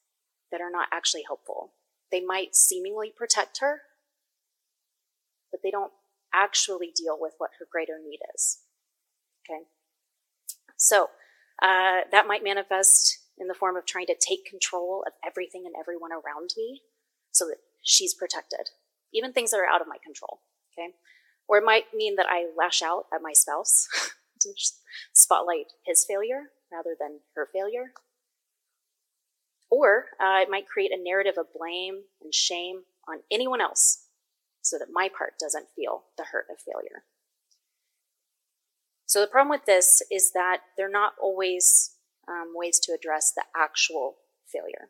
that 0.51 0.61
are 0.61 0.71
not 0.71 0.87
actually 0.91 1.23
helpful. 1.25 1.73
They 2.11 2.21
might 2.21 2.55
seemingly 2.55 3.13
protect 3.15 3.59
her, 3.59 3.81
but 5.51 5.61
they 5.63 5.71
don't 5.71 5.91
actually 6.33 6.91
deal 6.95 7.17
with 7.19 7.33
what 7.37 7.51
her 7.59 7.67
greater 7.71 7.99
need 8.03 8.19
is. 8.35 8.59
Okay? 9.45 9.63
So, 10.77 11.09
uh, 11.61 12.01
that 12.11 12.27
might 12.27 12.43
manifest 12.43 13.18
in 13.39 13.47
the 13.47 13.53
form 13.53 13.75
of 13.75 13.85
trying 13.85 14.07
to 14.07 14.15
take 14.19 14.45
control 14.45 15.03
of 15.07 15.13
everything 15.25 15.63
and 15.65 15.75
everyone 15.79 16.11
around 16.11 16.51
me 16.57 16.81
so 17.31 17.45
that 17.45 17.57
she's 17.81 18.13
protected, 18.13 18.69
even 19.13 19.31
things 19.31 19.51
that 19.51 19.57
are 19.57 19.65
out 19.65 19.81
of 19.81 19.87
my 19.87 19.97
control. 20.03 20.41
Okay? 20.73 20.93
Or 21.47 21.57
it 21.57 21.65
might 21.65 21.85
mean 21.93 22.15
that 22.17 22.27
I 22.29 22.47
lash 22.57 22.81
out 22.81 23.05
at 23.13 23.21
my 23.21 23.33
spouse 23.33 23.87
to 24.41 24.53
spotlight 25.13 25.67
his 25.85 26.05
failure 26.05 26.51
rather 26.71 26.95
than 26.99 27.19
her 27.35 27.47
failure. 27.51 27.93
Or 29.71 30.05
uh, 30.19 30.41
it 30.41 30.49
might 30.49 30.67
create 30.67 30.91
a 30.91 31.01
narrative 31.01 31.35
of 31.37 31.47
blame 31.57 32.01
and 32.21 32.33
shame 32.33 32.83
on 33.07 33.19
anyone 33.31 33.61
else 33.61 34.05
so 34.61 34.77
that 34.77 34.87
my 34.91 35.09
part 35.09 35.33
doesn't 35.39 35.67
feel 35.75 36.03
the 36.17 36.25
hurt 36.25 36.47
of 36.51 36.57
failure. 36.59 37.03
So 39.05 39.21
the 39.21 39.27
problem 39.27 39.49
with 39.49 39.65
this 39.65 40.03
is 40.11 40.31
that 40.33 40.61
they're 40.77 40.89
not 40.89 41.13
always 41.19 41.95
um, 42.29 42.53
ways 42.53 42.79
to 42.79 42.93
address 42.93 43.31
the 43.31 43.43
actual 43.55 44.17
failure. 44.47 44.89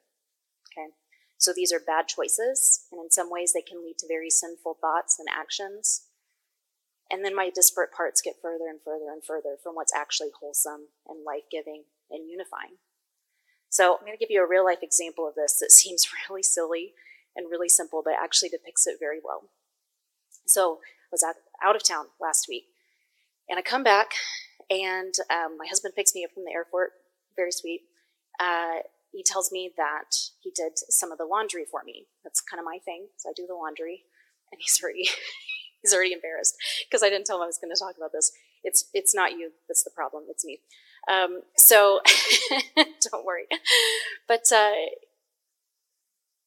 Okay, 0.72 0.90
so 1.38 1.54
these 1.56 1.72
are 1.72 1.80
bad 1.80 2.08
choices, 2.08 2.86
and 2.92 3.00
in 3.02 3.12
some 3.12 3.32
ways 3.32 3.54
they 3.54 3.62
can 3.62 3.84
lead 3.84 3.98
to 4.00 4.08
very 4.08 4.30
sinful 4.30 4.78
thoughts 4.82 5.18
and 5.18 5.28
actions. 5.32 6.06
And 7.10 7.26
then 7.26 7.36
my 7.36 7.50
disparate 7.50 7.92
parts 7.92 8.22
get 8.22 8.36
further 8.42 8.68
and 8.70 8.80
further 8.84 9.12
and 9.12 9.24
further 9.24 9.56
from 9.62 9.74
what's 9.74 9.96
actually 9.96 10.30
wholesome 10.40 10.90
and 11.08 11.26
life 11.26 11.50
giving 11.50 11.86
and 12.12 12.30
unifying. 12.30 12.78
So 13.70 13.94
I'm 13.96 14.06
going 14.06 14.18
to 14.18 14.20
give 14.20 14.32
you 14.32 14.44
a 14.44 14.48
real 14.48 14.66
life 14.66 14.84
example 14.84 15.28
of 15.28 15.36
this 15.36 15.60
that 15.60 15.72
seems 15.82 16.10
really 16.30 16.44
silly 16.44 16.94
and 17.36 17.50
really 17.50 17.70
simple, 17.70 18.02
but 18.04 18.14
actually 18.22 18.50
depicts 18.50 18.86
it 18.86 18.98
very 19.00 19.20
well. 19.24 19.50
So 20.46 20.80
I 20.84 21.12
was 21.12 21.24
out, 21.24 21.76
of 21.76 21.84
town 21.84 22.08
last 22.20 22.48
week, 22.50 22.66
and 23.48 23.58
I 23.58 23.62
come 23.62 23.84
back, 23.84 24.12
and 24.70 25.14
um, 25.30 25.58
my 25.58 25.68
husband 25.68 25.94
picks 25.96 26.14
me 26.14 26.24
up 26.24 26.32
from 26.34 26.44
the 26.44 26.52
airport 26.52 26.92
very 27.40 27.52
sweet. 27.52 27.88
Uh, 28.40 28.84
he 29.12 29.24
tells 29.24 29.52
me 29.52 29.72
that 29.78 30.12
he 30.44 30.52
did 30.52 30.74
some 30.76 31.12
of 31.12 31.18
the 31.18 31.26
laundry 31.26 31.64
for 31.64 31.82
me. 31.86 32.08
That's 32.24 32.42
kind 32.42 32.60
of 32.60 32.66
my 32.66 32.78
thing. 32.84 33.08
So 33.18 33.30
I 33.30 33.34
do 33.36 33.48
the 33.48 33.56
laundry, 33.56 34.04
and 34.52 34.60
he's 34.60 34.80
already 34.84 35.08
he's 35.82 35.94
already 35.94 36.14
embarrassed 36.14 36.56
because 36.88 37.02
I 37.02 37.10
didn't 37.10 37.26
tell 37.26 37.38
him 37.38 37.44
I 37.44 37.52
was 37.54 37.58
going 37.58 37.74
to 37.74 37.80
talk 37.80 37.96
about 37.98 38.12
this. 38.12 38.32
It's 38.64 38.92
it's 38.94 39.16
not 39.16 39.32
you 39.32 39.52
that's 39.68 39.84
the 39.84 39.96
problem. 39.96 40.26
It's 40.30 40.46
me. 40.46 40.60
Um, 41.10 41.42
so 41.56 42.02
don't 42.76 43.26
worry. 43.26 43.48
But 44.28 44.52
uh, 44.54 44.94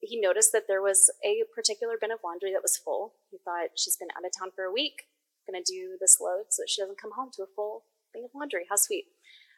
he 0.01 0.21
noticed 0.21 0.53
that 0.53 0.69
there 0.69 0.83
was 0.83 1.11
a 1.25 1.43
particular 1.55 1.95
bin 2.01 2.13
of 2.13 2.21
laundry 2.23 2.53
that 2.53 2.63
was 2.63 2.77
full. 2.77 3.15
He 3.31 3.39
thought 3.45 3.75
she's 3.77 3.97
been 3.97 4.13
out 4.17 4.27
of 4.27 4.33
town 4.39 4.51
for 4.55 4.65
a 4.65 4.73
week. 4.73 5.09
going 5.49 5.63
to 5.63 5.73
do 5.73 5.97
this 6.01 6.21
load 6.21 6.51
so 6.51 6.63
that 6.63 6.71
she 6.71 6.83
doesn't 6.83 7.01
come 7.01 7.13
home 7.17 7.31
to 7.35 7.43
a 7.43 7.55
full 7.57 7.85
thing 8.13 8.25
of 8.25 8.31
laundry. 8.35 8.67
How 8.69 8.77
sweet. 8.77 9.07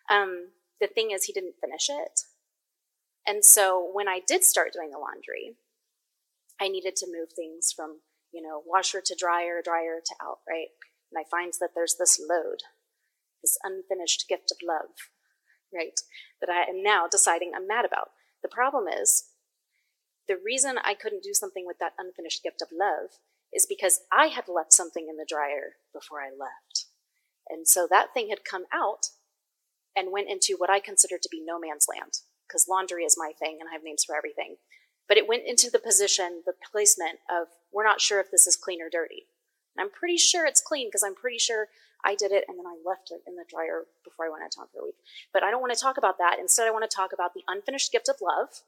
Um, 0.09 0.53
the 0.81 0.87
thing 0.87 1.11
is, 1.11 1.25
he 1.25 1.33
didn't 1.33 1.61
finish 1.61 1.89
it. 1.89 2.21
And 3.27 3.45
so 3.45 3.91
when 3.93 4.09
I 4.09 4.21
did 4.27 4.45
start 4.45 4.73
doing 4.73 4.91
the 4.91 4.99
laundry, 4.99 5.57
I 6.61 6.69
needed 6.69 6.97
to 6.97 7.07
move 7.07 7.33
things 7.33 7.73
from, 7.75 8.01
you 8.33 8.43
know, 8.43 8.63
washer 8.67 9.01
to 9.05 9.17
dryer, 9.19 9.63
dryer 9.65 10.01
to 10.05 10.15
out, 10.23 10.39
right? 10.49 10.69
And 11.11 11.19
I 11.19 11.29
find 11.31 11.53
that 11.61 11.71
there's 11.75 11.97
this 11.99 12.21
load, 12.21 12.59
this 13.43 13.57
unfinished 13.63 14.29
gift 14.29 14.53
of 14.53 14.59
love, 14.67 14.91
right? 15.73 15.99
That 16.41 16.51
I 16.51 16.63
am 16.69 16.83
now 16.83 17.07
deciding 17.11 17.53
I'm 17.55 17.67
mad 17.67 17.85
about. 17.85 18.11
The 18.43 18.49
problem 18.49 18.87
is, 18.89 19.31
the 20.29 20.37
reason 20.43 20.77
I 20.83 20.95
couldn't 20.95 21.23
do 21.23 21.35
something 21.35 21.65
with 21.67 21.79
that 21.81 21.93
unfinished 21.99 22.43
gift 22.43 22.63
of 22.63 22.69
love 22.73 23.11
is 23.53 23.67
because 23.67 24.01
I 24.13 24.27
had 24.27 24.49
left 24.49 24.73
something 24.73 25.07
in 25.09 25.17
the 25.17 25.27
dryer 25.29 25.77
before 25.93 26.21
I 26.21 26.31
left. 26.31 26.87
And 27.49 27.69
so 27.69 27.87
that 27.91 28.15
thing 28.15 28.31
had 28.31 28.45
come 28.45 28.65
out 28.73 29.09
and 29.97 30.13
went 30.13 30.29
into 30.29 30.57
what 30.57 30.71
I 30.71 30.81
consider 30.81 31.19
to 31.19 31.29
be 31.31 31.43
no 31.45 31.59
man's 31.59 31.87
land, 31.89 32.21
because 32.47 32.69
laundry 32.69 33.05
is 33.05 33.17
my 33.19 33.33
thing 33.39 33.59
and 33.61 33.69
I 33.69 33.73
have 33.73 33.85
names 33.85 34.05
for 34.05 34.17
everything. 34.17 34.57
But 35.09 35.19
it 35.19 35.29
went 35.29 35.45
into 35.47 35.71
the 35.71 35.79
position, 35.79 36.43
the 36.47 36.55
placement 36.73 37.19
of 37.31 37.49
we're 37.73 37.85
not 37.85 38.01
sure 38.01 38.21
if 38.21 38.31
this 38.31 38.47
is 38.47 38.57
clean 38.57 38.81
or 38.81 38.89
dirty. 38.91 39.27
And 39.77 39.85
I'm 39.85 39.91
pretty 39.91 40.17
sure 40.17 40.47
it's 40.47 40.63
clean 40.63 40.89
because 40.89 41.03
I'm 41.03 41.15
pretty 41.15 41.39
sure 41.39 41.69
I 42.05 42.15
did 42.15 42.33
it 42.33 42.45
and 42.49 42.59
then 42.59 42.67
I 42.67 42.77
left 42.85 43.11
it 43.11 43.21
in 43.27 43.35
the 43.35 43.45
dryer 43.49 43.85
before 44.05 44.27
I 44.27 44.29
went 44.31 44.43
out 44.43 44.49
of 44.49 44.57
town 44.57 44.67
for 44.73 44.81
a 44.81 44.85
week. 44.85 44.97
But 45.33 45.43
I 45.43 45.51
don't 45.51 45.61
want 45.61 45.73
to 45.73 45.81
talk 45.81 45.97
about 45.97 46.19
that. 46.19 46.39
Instead, 46.39 46.67
I 46.67 46.71
want 46.71 46.89
to 46.89 46.95
talk 46.95 47.13
about 47.13 47.35
the 47.35 47.43
unfinished 47.49 47.93
gift 47.93 48.09
of 48.09 48.17
love 48.23 48.63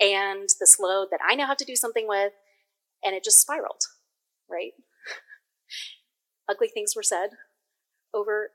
and 0.00 0.48
this 0.58 0.78
load 0.80 1.08
that 1.10 1.20
I 1.26 1.34
now 1.34 1.46
have 1.46 1.58
to 1.58 1.64
do 1.64 1.76
something 1.76 2.08
with. 2.08 2.32
And 3.04 3.14
it 3.14 3.22
just 3.22 3.40
spiraled, 3.40 3.84
right? 4.50 4.72
Ugly 6.48 6.68
things 6.68 6.96
were 6.96 7.02
said 7.02 7.30
over 8.12 8.50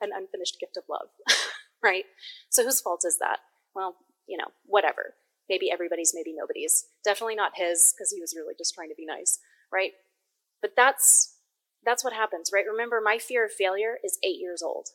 an 0.00 0.10
unfinished 0.14 0.58
gift 0.60 0.76
of 0.76 0.84
love, 0.88 1.08
right? 1.82 2.04
So 2.50 2.64
whose 2.64 2.80
fault 2.80 3.02
is 3.06 3.18
that? 3.18 3.40
Well, 3.74 3.96
you 4.26 4.36
know, 4.36 4.48
whatever. 4.64 5.14
Maybe 5.48 5.70
everybody's, 5.70 6.12
maybe 6.14 6.34
nobody's. 6.36 6.86
Definitely 7.04 7.36
not 7.36 7.52
his, 7.54 7.94
because 7.96 8.10
he 8.10 8.20
was 8.20 8.34
really 8.36 8.54
just 8.58 8.74
trying 8.74 8.88
to 8.88 8.96
be 8.96 9.06
nice, 9.06 9.38
right? 9.72 9.92
But 10.60 10.72
that's 10.76 11.36
that's 11.84 12.02
what 12.02 12.12
happens, 12.12 12.50
right? 12.52 12.64
Remember, 12.68 13.00
my 13.00 13.16
fear 13.16 13.44
of 13.46 13.52
failure 13.52 13.98
is 14.02 14.18
eight 14.24 14.40
years 14.40 14.60
old. 14.60 14.88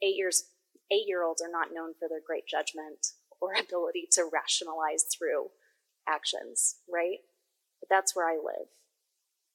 Eight 0.00 0.14
years, 0.16 0.44
eight 0.92 1.08
year 1.08 1.24
olds 1.24 1.42
are 1.42 1.50
not 1.50 1.74
known 1.74 1.92
for 1.98 2.08
their 2.08 2.22
great 2.24 2.46
judgment 2.46 3.08
or 3.40 3.52
ability 3.58 4.06
to 4.12 4.30
rationalize 4.32 5.04
through 5.12 5.48
actions, 6.08 6.76
right? 6.92 7.18
But 7.80 7.88
that's 7.90 8.14
where 8.14 8.28
I 8.28 8.34
live. 8.34 8.70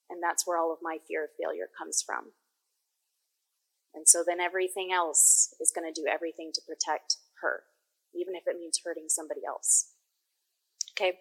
And 0.10 0.22
that's 0.22 0.46
where 0.46 0.58
all 0.58 0.74
of 0.74 0.80
my 0.82 0.98
fear 1.08 1.24
of 1.24 1.30
failure 1.42 1.70
comes 1.78 2.04
from. 2.06 2.32
And 3.98 4.08
so 4.08 4.24
then 4.24 4.40
everything 4.40 4.94
else 4.94 5.56
is 5.60 5.74
going 5.74 5.92
to 5.92 6.02
do 6.02 6.06
everything 6.08 6.52
to 6.54 6.62
protect 6.62 7.18
her, 7.42 7.64
even 8.14 8.36
if 8.36 8.44
it 8.46 8.60
means 8.60 8.80
hurting 8.86 9.10
somebody 9.10 9.42
else. 9.46 9.90
Okay? 10.94 11.18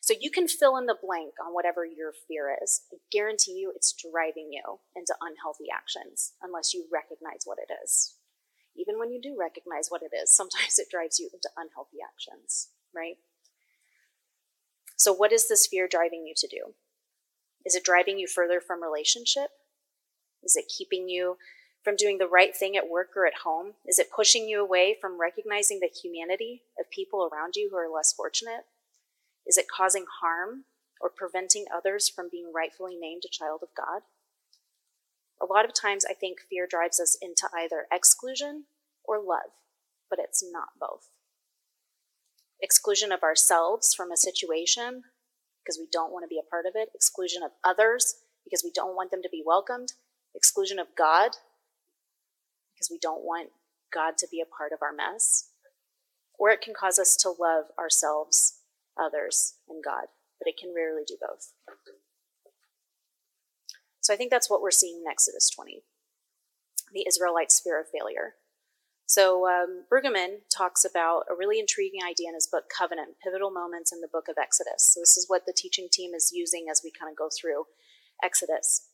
So 0.00 0.14
you 0.18 0.30
can 0.30 0.48
fill 0.48 0.78
in 0.78 0.86
the 0.86 0.96
blank 0.96 1.34
on 1.44 1.52
whatever 1.52 1.84
your 1.84 2.14
fear 2.26 2.56
is. 2.62 2.80
I 2.90 2.96
guarantee 3.12 3.52
you 3.52 3.70
it's 3.76 3.92
driving 3.92 4.48
you 4.50 4.80
into 4.96 5.14
unhealthy 5.20 5.66
actions 5.70 6.32
unless 6.40 6.72
you 6.72 6.86
recognize 6.90 7.42
what 7.44 7.58
it 7.58 7.70
is. 7.84 8.14
Even 8.76 8.98
when 8.98 9.10
you 9.10 9.20
do 9.20 9.36
recognize 9.38 9.88
what 9.90 10.00
it 10.00 10.16
is, 10.16 10.30
sometimes 10.30 10.78
it 10.78 10.88
drives 10.90 11.20
you 11.20 11.28
into 11.34 11.50
unhealthy 11.54 11.98
actions, 12.00 12.68
right? 12.94 13.16
So, 14.96 15.12
what 15.12 15.32
is 15.32 15.48
this 15.48 15.66
fear 15.66 15.86
driving 15.86 16.24
you 16.26 16.32
to 16.34 16.48
do? 16.48 16.72
Is 17.66 17.74
it 17.74 17.84
driving 17.84 18.18
you 18.18 18.26
further 18.26 18.58
from 18.58 18.82
relationship? 18.82 19.50
Is 20.42 20.56
it 20.56 20.72
keeping 20.74 21.10
you 21.10 21.36
from 21.86 21.94
doing 21.94 22.18
the 22.18 22.26
right 22.26 22.50
thing 22.52 22.76
at 22.76 22.90
work 22.90 23.10
or 23.14 23.28
at 23.28 23.44
home? 23.44 23.74
Is 23.86 24.00
it 24.00 24.10
pushing 24.10 24.48
you 24.48 24.60
away 24.60 24.96
from 25.00 25.20
recognizing 25.20 25.78
the 25.78 25.86
humanity 25.86 26.62
of 26.80 26.90
people 26.90 27.30
around 27.32 27.54
you 27.54 27.68
who 27.70 27.76
are 27.76 27.88
less 27.88 28.12
fortunate? 28.12 28.64
Is 29.46 29.56
it 29.56 29.66
causing 29.70 30.04
harm 30.20 30.64
or 31.00 31.12
preventing 31.16 31.66
others 31.72 32.08
from 32.08 32.26
being 32.28 32.50
rightfully 32.52 32.96
named 33.00 33.22
a 33.24 33.30
child 33.30 33.60
of 33.62 33.68
God? 33.76 34.02
A 35.40 35.46
lot 35.46 35.64
of 35.64 35.80
times, 35.80 36.04
I 36.04 36.12
think 36.12 36.38
fear 36.50 36.66
drives 36.68 36.98
us 36.98 37.16
into 37.22 37.48
either 37.56 37.86
exclusion 37.92 38.64
or 39.04 39.18
love, 39.20 39.54
but 40.10 40.18
it's 40.20 40.42
not 40.42 40.70
both. 40.80 41.06
Exclusion 42.60 43.12
of 43.12 43.22
ourselves 43.22 43.94
from 43.94 44.10
a 44.10 44.16
situation 44.16 45.02
because 45.62 45.78
we 45.78 45.86
don't 45.92 46.12
want 46.12 46.24
to 46.24 46.34
be 46.34 46.40
a 46.40 46.50
part 46.50 46.66
of 46.66 46.72
it, 46.74 46.88
exclusion 46.96 47.44
of 47.44 47.52
others 47.62 48.16
because 48.42 48.62
we 48.64 48.72
don't 48.74 48.96
want 48.96 49.12
them 49.12 49.22
to 49.22 49.28
be 49.30 49.44
welcomed, 49.46 49.92
exclusion 50.34 50.80
of 50.80 50.88
God 50.98 51.36
because 52.76 52.90
we 52.90 52.98
don't 53.00 53.24
want 53.24 53.50
God 53.92 54.18
to 54.18 54.28
be 54.30 54.40
a 54.40 54.46
part 54.46 54.72
of 54.72 54.82
our 54.82 54.92
mess. 54.92 55.48
Or 56.38 56.50
it 56.50 56.60
can 56.60 56.74
cause 56.78 56.98
us 56.98 57.16
to 57.16 57.30
love 57.30 57.66
ourselves, 57.78 58.58
others, 59.00 59.54
and 59.68 59.82
God, 59.82 60.08
but 60.38 60.46
it 60.46 60.58
can 60.60 60.74
rarely 60.76 61.02
do 61.06 61.16
both. 61.18 61.52
So 64.00 64.12
I 64.12 64.16
think 64.16 64.30
that's 64.30 64.50
what 64.50 64.60
we're 64.60 64.70
seeing 64.70 65.02
in 65.04 65.10
Exodus 65.10 65.50
20 65.50 65.82
the 66.92 67.04
Israelites' 67.08 67.58
fear 67.58 67.80
of 67.80 67.86
failure. 67.90 68.34
So 69.06 69.46
um, 69.48 69.84
Brueggemann 69.90 70.48
talks 70.48 70.84
about 70.84 71.24
a 71.30 71.34
really 71.36 71.58
intriguing 71.58 72.00
idea 72.02 72.28
in 72.28 72.34
his 72.34 72.46
book 72.46 72.64
Covenant, 72.70 73.16
pivotal 73.22 73.50
moments 73.50 73.92
in 73.92 74.00
the 74.00 74.08
book 74.08 74.28
of 74.28 74.36
Exodus. 74.40 74.92
So 74.94 75.00
this 75.00 75.16
is 75.16 75.26
what 75.28 75.46
the 75.46 75.52
teaching 75.56 75.88
team 75.90 76.12
is 76.14 76.32
using 76.32 76.66
as 76.70 76.82
we 76.84 76.90
kind 76.90 77.10
of 77.10 77.16
go 77.16 77.28
through 77.28 77.64
Exodus. 78.22 78.88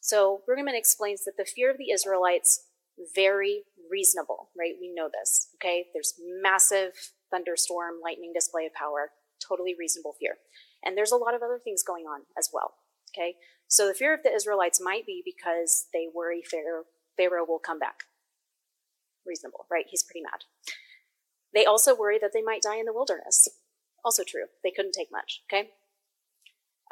So 0.00 0.42
Brueggemann 0.48 0.76
explains 0.76 1.24
that 1.24 1.36
the 1.38 1.46
fear 1.46 1.70
of 1.70 1.78
the 1.78 1.90
Israelites 1.90 2.66
very 3.14 3.62
reasonable, 3.90 4.50
right? 4.58 4.74
We 4.80 4.92
know 4.94 5.08
this, 5.12 5.48
okay? 5.56 5.86
There's 5.92 6.14
massive 6.42 6.92
thunderstorm, 7.30 7.94
lightning 8.02 8.32
display 8.34 8.66
of 8.66 8.74
power, 8.74 9.10
totally 9.46 9.74
reasonable 9.78 10.14
fear. 10.18 10.36
And 10.84 10.96
there's 10.96 11.12
a 11.12 11.16
lot 11.16 11.34
of 11.34 11.42
other 11.42 11.60
things 11.62 11.82
going 11.82 12.04
on 12.04 12.22
as 12.38 12.50
well. 12.52 12.74
Okay, 13.16 13.36
so 13.68 13.86
the 13.86 13.94
fear 13.94 14.12
of 14.12 14.24
the 14.24 14.34
Israelites 14.34 14.80
might 14.80 15.06
be 15.06 15.22
because 15.24 15.86
they 15.92 16.08
worry 16.12 16.42
Pharaoh, 16.42 16.82
Pharaoh 17.16 17.44
will 17.46 17.60
come 17.60 17.78
back. 17.78 18.04
Reasonable, 19.24 19.66
right? 19.70 19.86
He's 19.88 20.02
pretty 20.02 20.22
mad. 20.22 20.42
They 21.54 21.64
also 21.64 21.94
worry 21.94 22.18
that 22.20 22.32
they 22.34 22.42
might 22.42 22.62
die 22.62 22.78
in 22.78 22.86
the 22.86 22.92
wilderness. 22.92 23.48
Also 24.04 24.24
true. 24.26 24.46
They 24.64 24.72
couldn't 24.72 24.92
take 24.92 25.12
much. 25.12 25.42
Okay, 25.48 25.70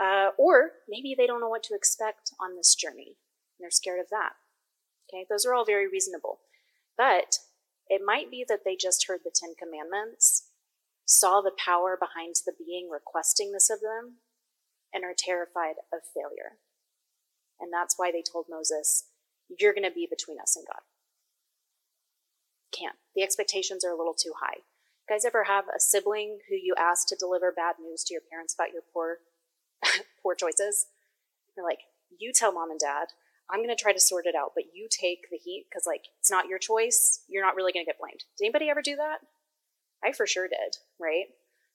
uh, 0.00 0.30
or 0.38 0.73
maybe 0.88 1.14
they 1.16 1.26
don't 1.26 1.40
know 1.40 1.49
what 1.49 1.62
to 1.64 1.75
expect 1.75 2.30
on 2.40 2.56
this 2.56 2.75
journey. 2.75 3.16
And 3.59 3.64
they're 3.64 3.71
scared 3.71 4.00
of 4.00 4.09
that. 4.11 4.32
Okay, 5.09 5.26
those 5.28 5.44
are 5.44 5.54
all 5.54 5.64
very 5.64 5.88
reasonable. 5.88 6.40
But 6.97 7.38
it 7.88 8.02
might 8.04 8.30
be 8.30 8.44
that 8.49 8.61
they 8.64 8.76
just 8.76 9.06
heard 9.06 9.21
the 9.25 9.32
Ten 9.35 9.54
Commandments, 9.59 10.49
saw 11.04 11.40
the 11.40 11.52
power 11.52 11.99
behind 11.99 12.37
the 12.47 12.52
being 12.59 12.88
requesting 12.90 13.52
this 13.52 13.71
of 13.71 13.80
them, 13.80 14.18
and 14.92 15.04
are 15.04 15.14
terrified 15.16 15.76
of 15.92 16.00
failure. 16.14 16.59
And 17.61 17.73
that's 17.73 17.94
why 17.97 18.11
they 18.11 18.23
told 18.23 18.47
Moses, 18.49 19.04
You're 19.49 19.75
going 19.75 19.88
to 19.88 19.94
be 19.94 20.06
between 20.09 20.38
us 20.40 20.56
and 20.56 20.66
God. 20.66 20.82
Can't. 22.73 22.97
The 23.14 23.23
expectations 23.23 23.85
are 23.85 23.92
a 23.92 23.97
little 23.97 24.14
too 24.14 24.32
high. 24.40 24.59
You 24.59 25.14
guys 25.14 25.25
ever 25.25 25.44
have 25.44 25.64
a 25.64 25.80
sibling 25.80 26.38
who 26.49 26.56
you 26.56 26.75
ask 26.78 27.06
to 27.09 27.16
deliver 27.16 27.52
bad 27.52 27.76
news 27.80 28.04
to 28.04 28.14
your 28.14 28.23
parents 28.30 28.54
about 28.54 28.73
your 28.73 28.82
poor, 28.92 29.18
poor 30.23 30.35
choices? 30.35 30.87
You're 31.56 31.66
like, 31.66 31.80
You 32.18 32.32
tell 32.32 32.52
mom 32.52 32.71
and 32.71 32.80
dad, 32.80 33.09
I'm 33.52 33.59
going 33.59 33.68
to 33.68 33.80
try 33.80 33.92
to 33.92 34.00
sort 34.00 34.25
it 34.25 34.35
out, 34.35 34.52
but 34.54 34.64
you 34.73 34.88
take 34.90 35.28
the 35.30 35.37
heat 35.37 35.66
because, 35.68 35.85
like, 35.87 36.04
it's 36.18 36.30
not 36.30 36.49
your 36.49 36.59
choice. 36.59 37.21
You're 37.28 37.44
not 37.44 37.54
really 37.54 37.73
going 37.73 37.85
to 37.85 37.88
get 37.88 37.99
blamed. 38.00 38.25
Did 38.38 38.47
anybody 38.47 38.71
ever 38.71 38.80
do 38.80 38.97
that? 38.97 39.18
I 40.02 40.12
for 40.12 40.26
sure 40.26 40.49
did, 40.49 40.76
right? 40.99 41.26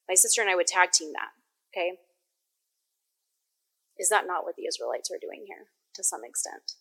My 0.09 0.15
sister 0.15 0.41
and 0.41 0.49
I 0.49 0.55
would 0.55 0.65
tag 0.65 0.91
team 0.91 1.13
that, 1.13 1.29
okay? 1.71 1.99
Is 3.99 4.09
that 4.09 4.25
not 4.25 4.43
what 4.43 4.55
the 4.55 4.65
Israelites 4.65 5.11
are 5.11 5.21
doing 5.21 5.43
here 5.45 5.67
to 5.93 6.03
some 6.03 6.21
extent? 6.25 6.73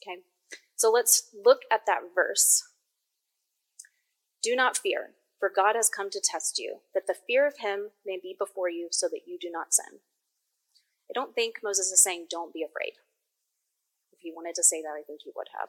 Okay, 0.00 0.20
so 0.76 0.90
let's 0.90 1.30
look 1.44 1.62
at 1.72 1.86
that 1.86 2.02
verse. 2.14 2.62
Do 4.42 4.54
not 4.54 4.76
fear, 4.76 5.14
for 5.40 5.50
God 5.54 5.74
has 5.74 5.88
come 5.88 6.10
to 6.10 6.22
test 6.22 6.58
you, 6.58 6.78
that 6.94 7.06
the 7.08 7.16
fear 7.26 7.46
of 7.46 7.58
him 7.58 7.90
may 8.06 8.18
be 8.22 8.36
before 8.38 8.70
you 8.70 8.88
so 8.92 9.08
that 9.08 9.22
you 9.26 9.38
do 9.40 9.50
not 9.50 9.74
sin. 9.74 10.00
I 11.10 11.12
don't 11.14 11.34
think 11.34 11.56
Moses 11.64 11.90
is 11.90 12.02
saying, 12.02 12.26
don't 12.30 12.54
be 12.54 12.62
afraid 12.62 12.92
he 14.24 14.32
wanted 14.34 14.56
to 14.56 14.64
say 14.64 14.82
that, 14.82 14.98
I 14.98 15.04
think 15.06 15.20
he 15.22 15.32
would 15.36 15.48
have. 15.58 15.68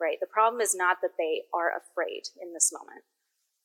Right? 0.00 0.18
The 0.20 0.26
problem 0.26 0.60
is 0.60 0.74
not 0.74 0.98
that 1.00 1.16
they 1.16 1.42
are 1.54 1.70
afraid 1.70 2.28
in 2.42 2.52
this 2.52 2.72
moment. 2.72 3.06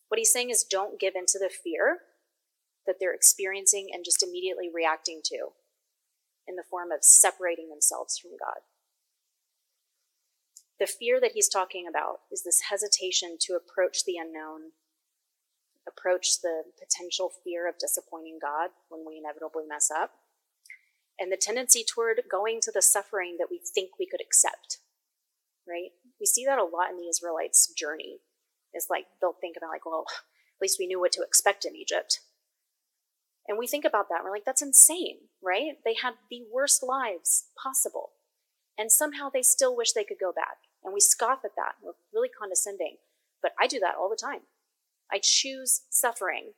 What 0.08 0.20
he's 0.20 0.32
saying 0.32 0.52
is 0.52 0.64
don't 0.64 1.00
give 1.00 1.16
into 1.16 1.40
the 1.40 1.50
fear 1.50 2.00
that 2.86 2.98
they're 3.00 3.14
experiencing 3.14 3.90
and 3.92 4.06
just 4.06 4.24
immediately 4.24 4.70
reacting 4.74 5.22
to 5.26 5.50
in 6.48 6.56
the 6.56 6.64
form 6.70 6.92
of 6.92 7.04
separating 7.04 7.70
themselves 7.70 8.18
from 8.18 8.32
God. 8.40 8.62
The 10.80 10.88
fear 10.88 11.20
that 11.20 11.34
he's 11.34 11.50
talking 11.50 11.86
about 11.88 12.22
is 12.32 12.44
this 12.44 12.62
hesitation 12.70 13.38
to 13.42 13.54
approach 13.54 14.06
the 14.06 14.18
unknown, 14.18 14.72
approach 15.86 16.42
the 16.42 16.64
potential 16.80 17.32
fear 17.44 17.68
of 17.68 17.78
disappointing 17.78 18.40
God 18.42 18.70
when 18.88 19.06
we 19.06 19.18
inevitably 19.18 19.66
mess 19.68 19.92
up, 19.92 20.12
and 21.20 21.32
the 21.32 21.38
tendency 21.38 21.84
toward 21.84 22.22
going 22.32 22.62
to 22.62 22.72
the 22.74 22.82
suffering 22.82 23.36
that 23.40 23.50
we 23.52 23.60
think 23.60 23.92
we 24.00 24.08
could 24.08 24.22
accept, 24.22 24.78
right? 25.68 25.92
We 26.20 26.26
see 26.26 26.46
that 26.46 26.60
a 26.60 26.64
lot 26.64 26.90
in 26.90 26.98
the 26.98 27.10
Israelites' 27.10 27.72
journey. 27.74 28.20
It's 28.74 28.90
like 28.90 29.06
they'll 29.20 29.36
think 29.40 29.58
about 29.58 29.72
like, 29.72 29.86
well, 29.86 30.06
at 30.10 30.62
least 30.62 30.78
we 30.80 30.88
knew 30.88 31.00
what 31.00 31.12
to 31.14 31.22
expect 31.22 31.66
in 31.66 31.76
Egypt. 31.76 32.22
And 33.48 33.58
we 33.58 33.68
think 33.68 33.84
about 33.84 34.10
that, 34.10 34.24
we're 34.24 34.32
like, 34.32 34.46
that's 34.46 34.62
insane, 34.62 35.18
right? 35.44 35.74
They 35.84 35.96
had 36.02 36.14
the 36.30 36.44
worst 36.54 36.84
lives 36.84 37.46
possible. 37.62 38.12
And 38.78 38.92
somehow 38.92 39.30
they 39.30 39.42
still 39.42 39.76
wish 39.76 39.92
they 39.92 40.04
could 40.04 40.20
go 40.22 40.32
back. 40.32 40.58
And 40.84 40.94
we 40.94 41.02
scoff 41.02 41.40
at 41.44 41.56
that. 41.58 41.74
We're 41.82 41.94
really 42.14 42.30
condescending. 42.30 42.98
But 43.42 43.52
I 43.60 43.68
do 43.68 43.80
that 43.80 43.96
all 44.00 44.10
the 44.10 44.16
time. 44.16 44.42
I 45.12 45.20
choose 45.22 45.82
suffering 45.90 46.54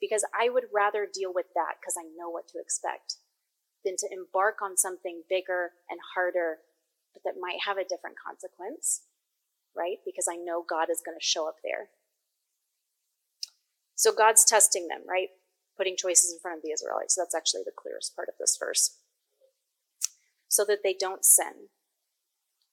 because 0.00 0.24
I 0.34 0.48
would 0.48 0.64
rather 0.74 1.06
deal 1.12 1.32
with 1.32 1.46
that 1.54 1.74
because 1.80 1.94
I 1.98 2.08
know 2.16 2.30
what 2.30 2.48
to 2.48 2.58
expect 2.58 3.16
than 3.84 3.96
to 3.98 4.08
embark 4.10 4.62
on 4.62 4.76
something 4.76 5.22
bigger 5.28 5.72
and 5.90 5.98
harder, 6.14 6.58
but 7.12 7.22
that 7.24 7.40
might 7.40 7.60
have 7.66 7.76
a 7.76 7.88
different 7.88 8.16
consequence, 8.18 9.02
right? 9.76 9.98
Because 10.04 10.28
I 10.30 10.36
know 10.36 10.64
God 10.68 10.88
is 10.90 11.02
going 11.04 11.18
to 11.18 11.24
show 11.24 11.48
up 11.48 11.56
there. 11.62 11.88
So 13.94 14.12
God's 14.12 14.44
testing 14.44 14.88
them, 14.88 15.02
right? 15.08 15.28
Putting 15.76 15.96
choices 15.96 16.32
in 16.32 16.40
front 16.40 16.58
of 16.58 16.62
the 16.62 16.72
Israelites. 16.72 17.14
That's 17.14 17.34
actually 17.34 17.62
the 17.64 17.76
clearest 17.76 18.16
part 18.16 18.28
of 18.28 18.34
this 18.38 18.56
verse. 18.58 18.98
So 20.48 20.64
that 20.66 20.80
they 20.82 20.94
don't 20.98 21.24
sin, 21.24 21.70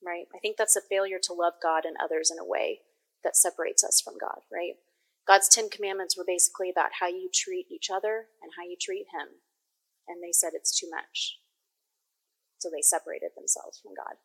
right? 0.04 0.26
I 0.36 0.40
think 0.40 0.58
that's 0.58 0.76
a 0.76 0.82
failure 0.82 1.20
to 1.24 1.34
love 1.34 1.54
God 1.62 1.86
and 1.86 1.96
others 2.02 2.32
in 2.32 2.40
a 2.40 2.48
way 2.48 2.80
that 3.24 3.38
separates 3.38 3.84
us 3.84 4.02
from 4.02 4.16
God, 4.20 4.42
right? 4.52 4.76
God's 5.28 5.48
Ten 5.48 5.70
Commandments 5.70 6.18
were 6.18 6.26
basically 6.26 6.70
about 6.70 6.92
how 7.00 7.08
you 7.08 7.30
treat 7.34 7.68
each 7.70 7.90
other 7.94 8.26
and 8.42 8.52
how 8.58 8.64
you 8.64 8.76
treat 8.80 9.06
Him 9.14 9.40
and 10.10 10.22
they 10.22 10.34
said 10.34 10.52
it's 10.54 10.78
too 10.78 10.90
much. 10.90 11.38
So 12.58 12.70
they 12.70 12.82
separated 12.82 13.32
themselves 13.38 13.80
from 13.80 13.94
God. 13.96 14.18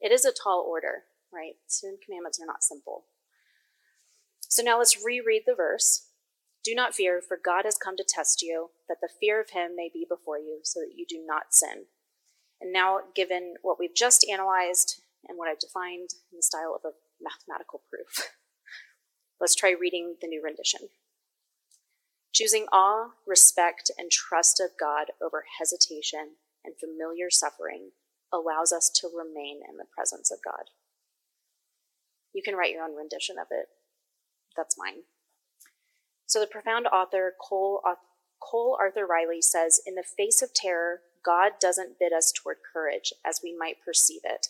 It 0.00 0.12
is 0.12 0.24
a 0.24 0.32
tall 0.32 0.64
order, 0.66 1.04
right? 1.32 1.54
Ten 1.68 1.98
commandments 2.02 2.40
are 2.40 2.46
not 2.46 2.62
simple. 2.62 3.04
So 4.48 4.62
now 4.62 4.78
let's 4.78 5.04
reread 5.04 5.42
the 5.46 5.54
verse. 5.54 6.06
Do 6.64 6.74
not 6.74 6.94
fear, 6.94 7.20
for 7.20 7.38
God 7.42 7.64
has 7.64 7.76
come 7.76 7.96
to 7.96 8.04
test 8.06 8.42
you, 8.42 8.70
that 8.88 8.98
the 9.00 9.08
fear 9.20 9.40
of 9.40 9.50
him 9.50 9.76
may 9.76 9.90
be 9.92 10.06
before 10.08 10.38
you, 10.38 10.60
so 10.62 10.80
that 10.80 10.94
you 10.94 11.06
do 11.08 11.22
not 11.24 11.52
sin. 11.54 11.86
And 12.60 12.72
now, 12.72 13.00
given 13.14 13.54
what 13.62 13.78
we've 13.78 13.94
just 13.94 14.26
analyzed 14.30 15.02
and 15.26 15.38
what 15.38 15.48
I've 15.48 15.58
defined 15.58 16.10
in 16.30 16.36
the 16.36 16.42
style 16.42 16.74
of 16.74 16.82
a 16.84 16.94
mathematical 17.22 17.82
proof, 17.88 18.30
let's 19.40 19.54
try 19.54 19.70
reading 19.70 20.16
the 20.20 20.28
new 20.28 20.42
rendition. 20.42 20.88
Choosing 22.32 22.66
awe, 22.72 23.10
respect, 23.26 23.90
and 23.98 24.10
trust 24.10 24.60
of 24.60 24.70
God 24.78 25.06
over 25.20 25.44
hesitation 25.58 26.36
and 26.64 26.74
familiar 26.78 27.28
suffering 27.28 27.90
allows 28.32 28.72
us 28.72 28.88
to 29.00 29.08
remain 29.08 29.60
in 29.68 29.76
the 29.76 29.84
presence 29.92 30.30
of 30.30 30.38
God. 30.44 30.70
You 32.32 32.42
can 32.42 32.54
write 32.54 32.72
your 32.72 32.84
own 32.84 32.96
rendition 32.96 33.36
of 33.38 33.48
it. 33.50 33.66
That's 34.56 34.78
mine. 34.78 35.02
So, 36.26 36.38
the 36.38 36.46
profound 36.46 36.86
author 36.86 37.34
Cole, 37.40 37.82
Cole 38.40 38.76
Arthur 38.78 39.06
Riley 39.06 39.42
says 39.42 39.80
In 39.84 39.96
the 39.96 40.04
face 40.04 40.40
of 40.40 40.54
terror, 40.54 41.00
God 41.24 41.52
doesn't 41.60 41.98
bid 41.98 42.12
us 42.12 42.32
toward 42.32 42.58
courage 42.72 43.12
as 43.26 43.40
we 43.42 43.56
might 43.58 43.82
perceive 43.84 44.20
it. 44.22 44.46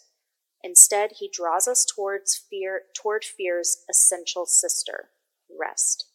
Instead, 0.63 1.13
he 1.19 1.31
draws 1.33 1.67
us 1.67 1.87
towards 1.87 2.37
fear, 2.37 2.83
toward 2.95 3.25
fear's 3.25 3.85
essential 3.89 4.45
sister, 4.45 5.09
rest 5.59 6.10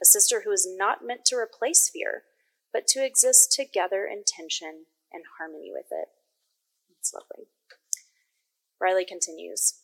a 0.00 0.04
sister 0.04 0.42
who 0.44 0.50
is 0.50 0.66
not 0.68 1.04
meant 1.04 1.24
to 1.26 1.36
replace 1.36 1.88
fear, 1.88 2.24
but 2.72 2.86
to 2.88 3.04
exist 3.04 3.52
together 3.52 4.06
in 4.10 4.24
tension 4.26 4.86
and 5.12 5.24
harmony 5.38 5.70
with 5.72 5.86
it. 5.90 6.08
It's 6.98 7.14
lovely. 7.14 7.48
Riley 8.80 9.04
continues 9.04 9.80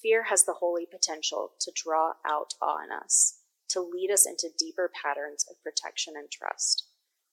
Fear 0.00 0.24
has 0.24 0.44
the 0.44 0.54
holy 0.54 0.86
potential 0.86 1.52
to 1.60 1.72
draw 1.74 2.14
out 2.26 2.54
awe 2.62 2.82
in 2.82 2.90
us, 2.90 3.40
to 3.68 3.80
lead 3.80 4.10
us 4.10 4.26
into 4.26 4.48
deeper 4.58 4.90
patterns 4.90 5.44
of 5.50 5.62
protection 5.62 6.14
and 6.16 6.30
trust, 6.30 6.86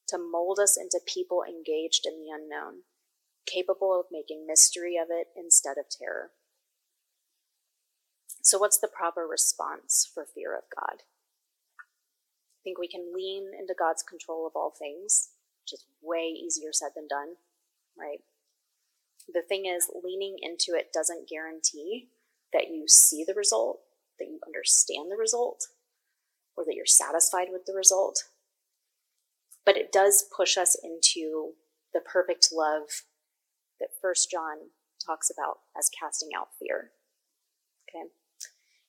to 0.09 0.17
mold 0.17 0.59
us 0.61 0.77
into 0.77 0.99
people 1.05 1.43
engaged 1.47 2.05
in 2.05 2.19
the 2.19 2.29
unknown, 2.29 2.81
capable 3.45 3.97
of 3.97 4.07
making 4.11 4.45
mystery 4.45 4.97
of 4.97 5.07
it 5.09 5.27
instead 5.35 5.77
of 5.77 5.85
terror. 5.89 6.31
So, 8.41 8.57
what's 8.57 8.77
the 8.77 8.87
proper 8.87 9.25
response 9.25 10.09
for 10.13 10.25
fear 10.25 10.55
of 10.55 10.63
God? 10.75 11.03
Think 12.67 12.77
we 12.77 12.87
can 12.87 13.13
lean 13.15 13.51
into 13.57 13.73
God's 13.77 14.03
control 14.03 14.45
of 14.45 14.51
all 14.53 14.73
things, 14.77 15.29
which 15.63 15.71
is 15.71 15.85
way 16.01 16.25
easier 16.27 16.73
said 16.73 16.89
than 16.95 17.07
done, 17.07 17.35
right? 17.97 18.19
The 19.33 19.41
thing 19.41 19.65
is, 19.65 19.89
leaning 20.03 20.35
into 20.41 20.77
it 20.77 20.91
doesn't 20.93 21.29
guarantee 21.29 22.09
that 22.51 22.69
you 22.69 22.83
see 22.89 23.23
the 23.25 23.33
result, 23.33 23.79
that 24.19 24.27
you 24.27 24.39
understand 24.45 25.09
the 25.09 25.15
result, 25.15 25.67
or 26.57 26.65
that 26.65 26.75
you're 26.75 26.85
satisfied 26.85 27.47
with 27.53 27.65
the 27.65 27.73
result. 27.73 28.25
But 29.65 29.77
it 29.77 29.93
does 29.93 30.25
push 30.35 30.57
us 30.57 30.75
into 30.83 31.53
the 31.93 32.01
perfect 32.01 32.49
love 32.51 33.03
that 33.79 33.95
First 34.01 34.29
John 34.29 34.57
talks 35.05 35.29
about 35.29 35.59
as 35.77 35.89
casting 35.89 36.29
out 36.37 36.49
fear. 36.59 36.91
Okay? 37.87 38.09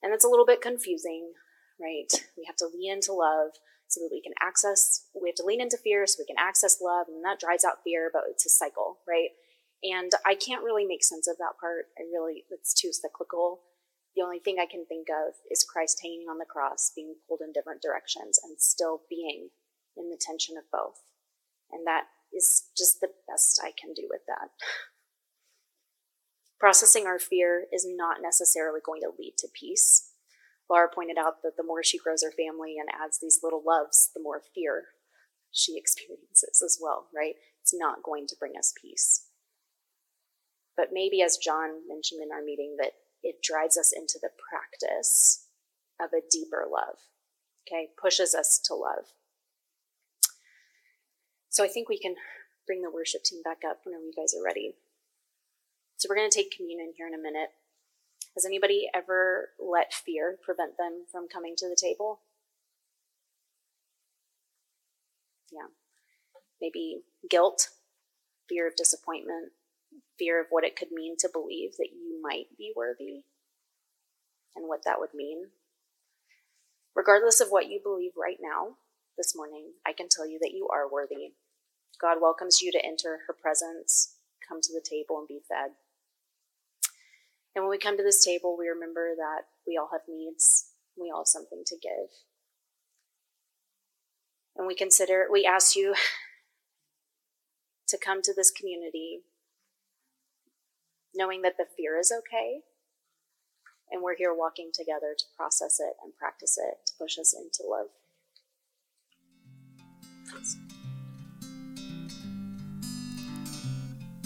And 0.03 0.13
it's 0.13 0.25
a 0.25 0.29
little 0.29 0.47
bit 0.47 0.61
confusing 0.61 1.33
right? 1.81 2.13
We 2.37 2.45
have 2.47 2.57
to 2.57 2.71
lean 2.73 2.93
into 2.93 3.13
love 3.13 3.53
so 3.89 4.01
that 4.01 4.11
we 4.13 4.21
can 4.21 4.35
access, 4.41 5.07
we 5.21 5.29
have 5.29 5.37
to 5.37 5.45
lean 5.45 5.61
into 5.61 5.79
fear 5.79 6.07
so 6.07 6.17
we 6.19 6.27
can 6.27 6.37
access 6.39 6.81
love, 6.81 7.07
and 7.09 7.25
that 7.25 7.41
drives 7.41 7.65
out 7.65 7.83
fear, 7.85 8.11
but 8.13 8.25
it's 8.29 8.45
a 8.45 8.51
cycle, 8.51 8.99
right? 9.09 9.31
And 9.83 10.13
I 10.27 10.35
can't 10.35 10.65
really 10.65 10.85
make 10.85 11.05
sense 11.05 11.29
of 11.29 11.39
that 11.39 11.59
part. 11.61 11.87
I 11.99 12.03
really, 12.13 12.45
it's 12.51 12.75
too 12.75 12.93
cyclical 12.93 13.61
the 14.19 14.25
only 14.25 14.41
thing 14.41 14.57
I 14.59 14.67
can 14.67 14.85
think 14.85 15.07
of 15.11 15.35
is 15.49 15.63
Christ 15.63 16.01
hanging 16.03 16.27
on 16.29 16.39
the 16.39 16.45
cross, 16.45 16.91
being 16.95 17.15
pulled 17.29 17.41
in 17.41 17.53
different 17.53 17.81
directions, 17.81 18.41
and 18.43 18.59
still 18.59 19.03
being 19.09 19.51
in 19.97 20.11
the 20.11 20.19
tension 20.21 20.57
of 20.57 20.65
both. 20.73 21.05
And 21.71 21.87
that 21.87 22.07
is 22.33 22.65
just 22.77 23.01
the 23.01 23.11
best 23.29 23.61
I 23.63 23.71
can 23.71 23.95
do 23.95 24.09
with 24.11 24.23
that. 24.27 24.51
Processing 26.59 27.07
our 27.07 27.21
fear 27.21 27.67
is 27.73 27.87
not 27.89 28.17
necessarily 28.21 28.81
going 28.85 29.03
to 29.03 29.13
lead 29.17 29.35
to 29.39 29.49
peace. 29.55 30.08
Laura 30.69 30.89
pointed 30.93 31.17
out 31.19 31.43
that 31.43 31.57
the 31.57 31.65
more 31.65 31.83
she 31.83 31.99
grows 31.99 32.23
her 32.23 32.33
family 32.33 32.77
and 32.79 32.89
adds 32.93 33.19
these 33.19 33.41
little 33.43 33.63
loves, 33.67 34.11
the 34.15 34.23
more 34.23 34.43
fear 34.55 34.85
she 35.51 35.77
experiences 35.77 36.63
as 36.63 36.79
well, 36.81 37.07
right? 37.15 37.35
It's 37.63 37.75
not 37.75 38.03
going 38.03 38.27
to 38.29 38.37
bring 38.39 38.53
us 38.59 38.75
peace. 38.81 39.27
But 40.77 40.89
maybe, 40.93 41.23
as 41.23 41.39
John 41.39 41.89
mentioned 41.89 42.23
in 42.23 42.31
our 42.33 42.45
meeting, 42.45 42.77
that 42.79 42.93
it 43.23 43.43
drives 43.43 43.77
us 43.77 43.93
into 43.93 44.19
the 44.21 44.31
practice 44.51 45.47
of 46.01 46.11
a 46.13 46.23
deeper 46.31 46.67
love, 46.71 46.97
okay? 47.67 47.89
Pushes 48.01 48.35
us 48.35 48.61
to 48.67 48.75
love. 48.75 49.07
So 51.49 51.65
I 51.65 51.69
think 51.69 51.89
we 51.89 51.99
can 51.99 52.15
bring 52.67 52.83
the 52.83 52.91
worship 52.91 53.25
team 53.25 53.43
back 53.43 53.59
up 53.69 53.81
whenever 53.85 54.05
you 54.05 54.13
guys 54.17 54.35
are 54.35 54.45
ready. 54.45 54.75
So 55.97 56.07
we're 56.09 56.17
going 56.17 56.31
to 56.31 56.37
take 56.37 56.55
communion 56.55 56.93
here 56.97 57.09
in 57.09 57.15
a 57.15 57.23
minute. 57.23 57.49
Has 58.39 58.45
anybody 58.45 58.89
ever 58.95 59.49
let 59.59 59.93
fear 59.93 60.39
prevent 60.41 60.77
them 60.79 61.07
from 61.11 61.27
coming 61.27 61.55
to 61.57 61.69
the 61.69 61.75
table? 61.75 62.21
Yeah. 65.51 65.67
Maybe 66.61 67.01
guilt, 67.29 67.71
fear 68.49 68.69
of 68.69 68.77
disappointment, 68.77 69.51
fear 70.21 70.41
of 70.41 70.47
what 70.51 70.63
it 70.63 70.77
could 70.77 70.93
mean 70.93 71.17
to 71.19 71.29
believe 71.33 71.73
that 71.79 71.89
you 71.93 72.21
might 72.23 72.47
be 72.57 72.73
worthy 72.77 73.25
and 74.55 74.69
what 74.69 74.85
that 74.85 75.01
would 75.01 75.15
mean. 75.15 75.47
Regardless 76.95 77.41
of 77.41 77.49
what 77.49 77.69
you 77.69 77.81
believe 77.83 78.13
right 78.17 78.39
now, 78.41 78.77
this 79.17 79.35
morning, 79.35 79.73
I 79.85 79.93
can 79.93 80.07
tell 80.09 80.29
you 80.29 80.39
that 80.43 80.55
you 80.55 80.69
are 80.73 80.89
worthy. 80.89 81.33
God 82.01 82.19
welcomes 82.23 82.63
you 82.63 82.71
to 82.71 82.87
enter 82.87 83.19
her 83.27 83.35
presence, 83.35 84.15
come 84.49 84.61
to 84.61 84.73
the 84.73 84.89
table, 84.89 85.19
and 85.19 85.27
be 85.27 85.41
fed. 85.49 85.73
And 87.55 87.65
when 87.65 87.71
we 87.71 87.79
come 87.79 87.97
to 87.97 88.03
this 88.03 88.25
table, 88.25 88.57
we 88.59 88.69
remember 88.69 89.15
that 89.17 89.47
we 89.67 89.77
all 89.77 89.89
have 89.93 90.03
needs, 90.09 90.71
we 90.97 91.11
all 91.11 91.21
have 91.21 91.29
something 91.29 91.63
to 91.67 91.77
give. 91.81 92.11
And 94.57 94.67
we 94.67 94.75
consider, 94.75 95.27
we 95.31 95.45
ask 95.45 95.77
you 95.77 95.95
to 97.89 97.99
come 97.99 98.23
to 98.23 98.35
this 98.35 98.51
community 98.51 99.21
knowing 101.15 101.43
that 101.43 101.57
the 101.57 101.67
fear 101.77 101.99
is 101.99 102.13
okay. 102.13 102.61
And 103.91 104.03
we're 104.03 104.17
here 104.17 104.35
walking 104.35 104.71
together 104.73 105.15
to 105.17 105.25
process 105.37 105.81
it 105.81 105.95
and 106.03 106.15
practice 106.17 106.59
it, 106.59 106.87
to 106.87 106.93
push 106.99 107.19
us 107.19 107.35
into 107.35 107.69
love. 107.69 107.89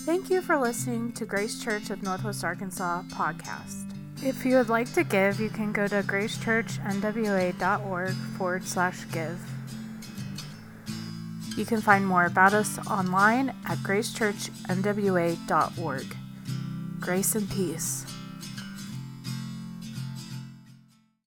Thank 0.05 0.31
you 0.31 0.43
for 0.43 0.59
listening 0.59 1.13
to 1.13 1.25
Grace 1.25 1.63
Church 1.63 1.91
of 1.91 2.03
Northwest 2.03 2.43
Arkansas 2.43 3.03
podcast. 3.13 3.89
If 4.21 4.45
you 4.45 4.57
would 4.57 4.69
like 4.69 4.93
to 4.95 5.05
give, 5.05 5.39
you 5.39 5.49
can 5.49 5.73
go 5.73 5.87
to 5.87 6.03
gracechurchnwa.org 6.03 8.15
forward 8.37 8.65
slash 8.65 9.05
give. 9.13 9.39
You 11.57 11.65
can 11.65 11.81
find 11.81 12.05
more 12.05 12.25
about 12.25 12.53
us 12.53 12.85
online 12.89 13.51
at 13.65 13.79
gracechurchnwa.org. 13.79 16.17
Grace 16.99 17.37
and 17.37 17.49
peace. 17.49 18.12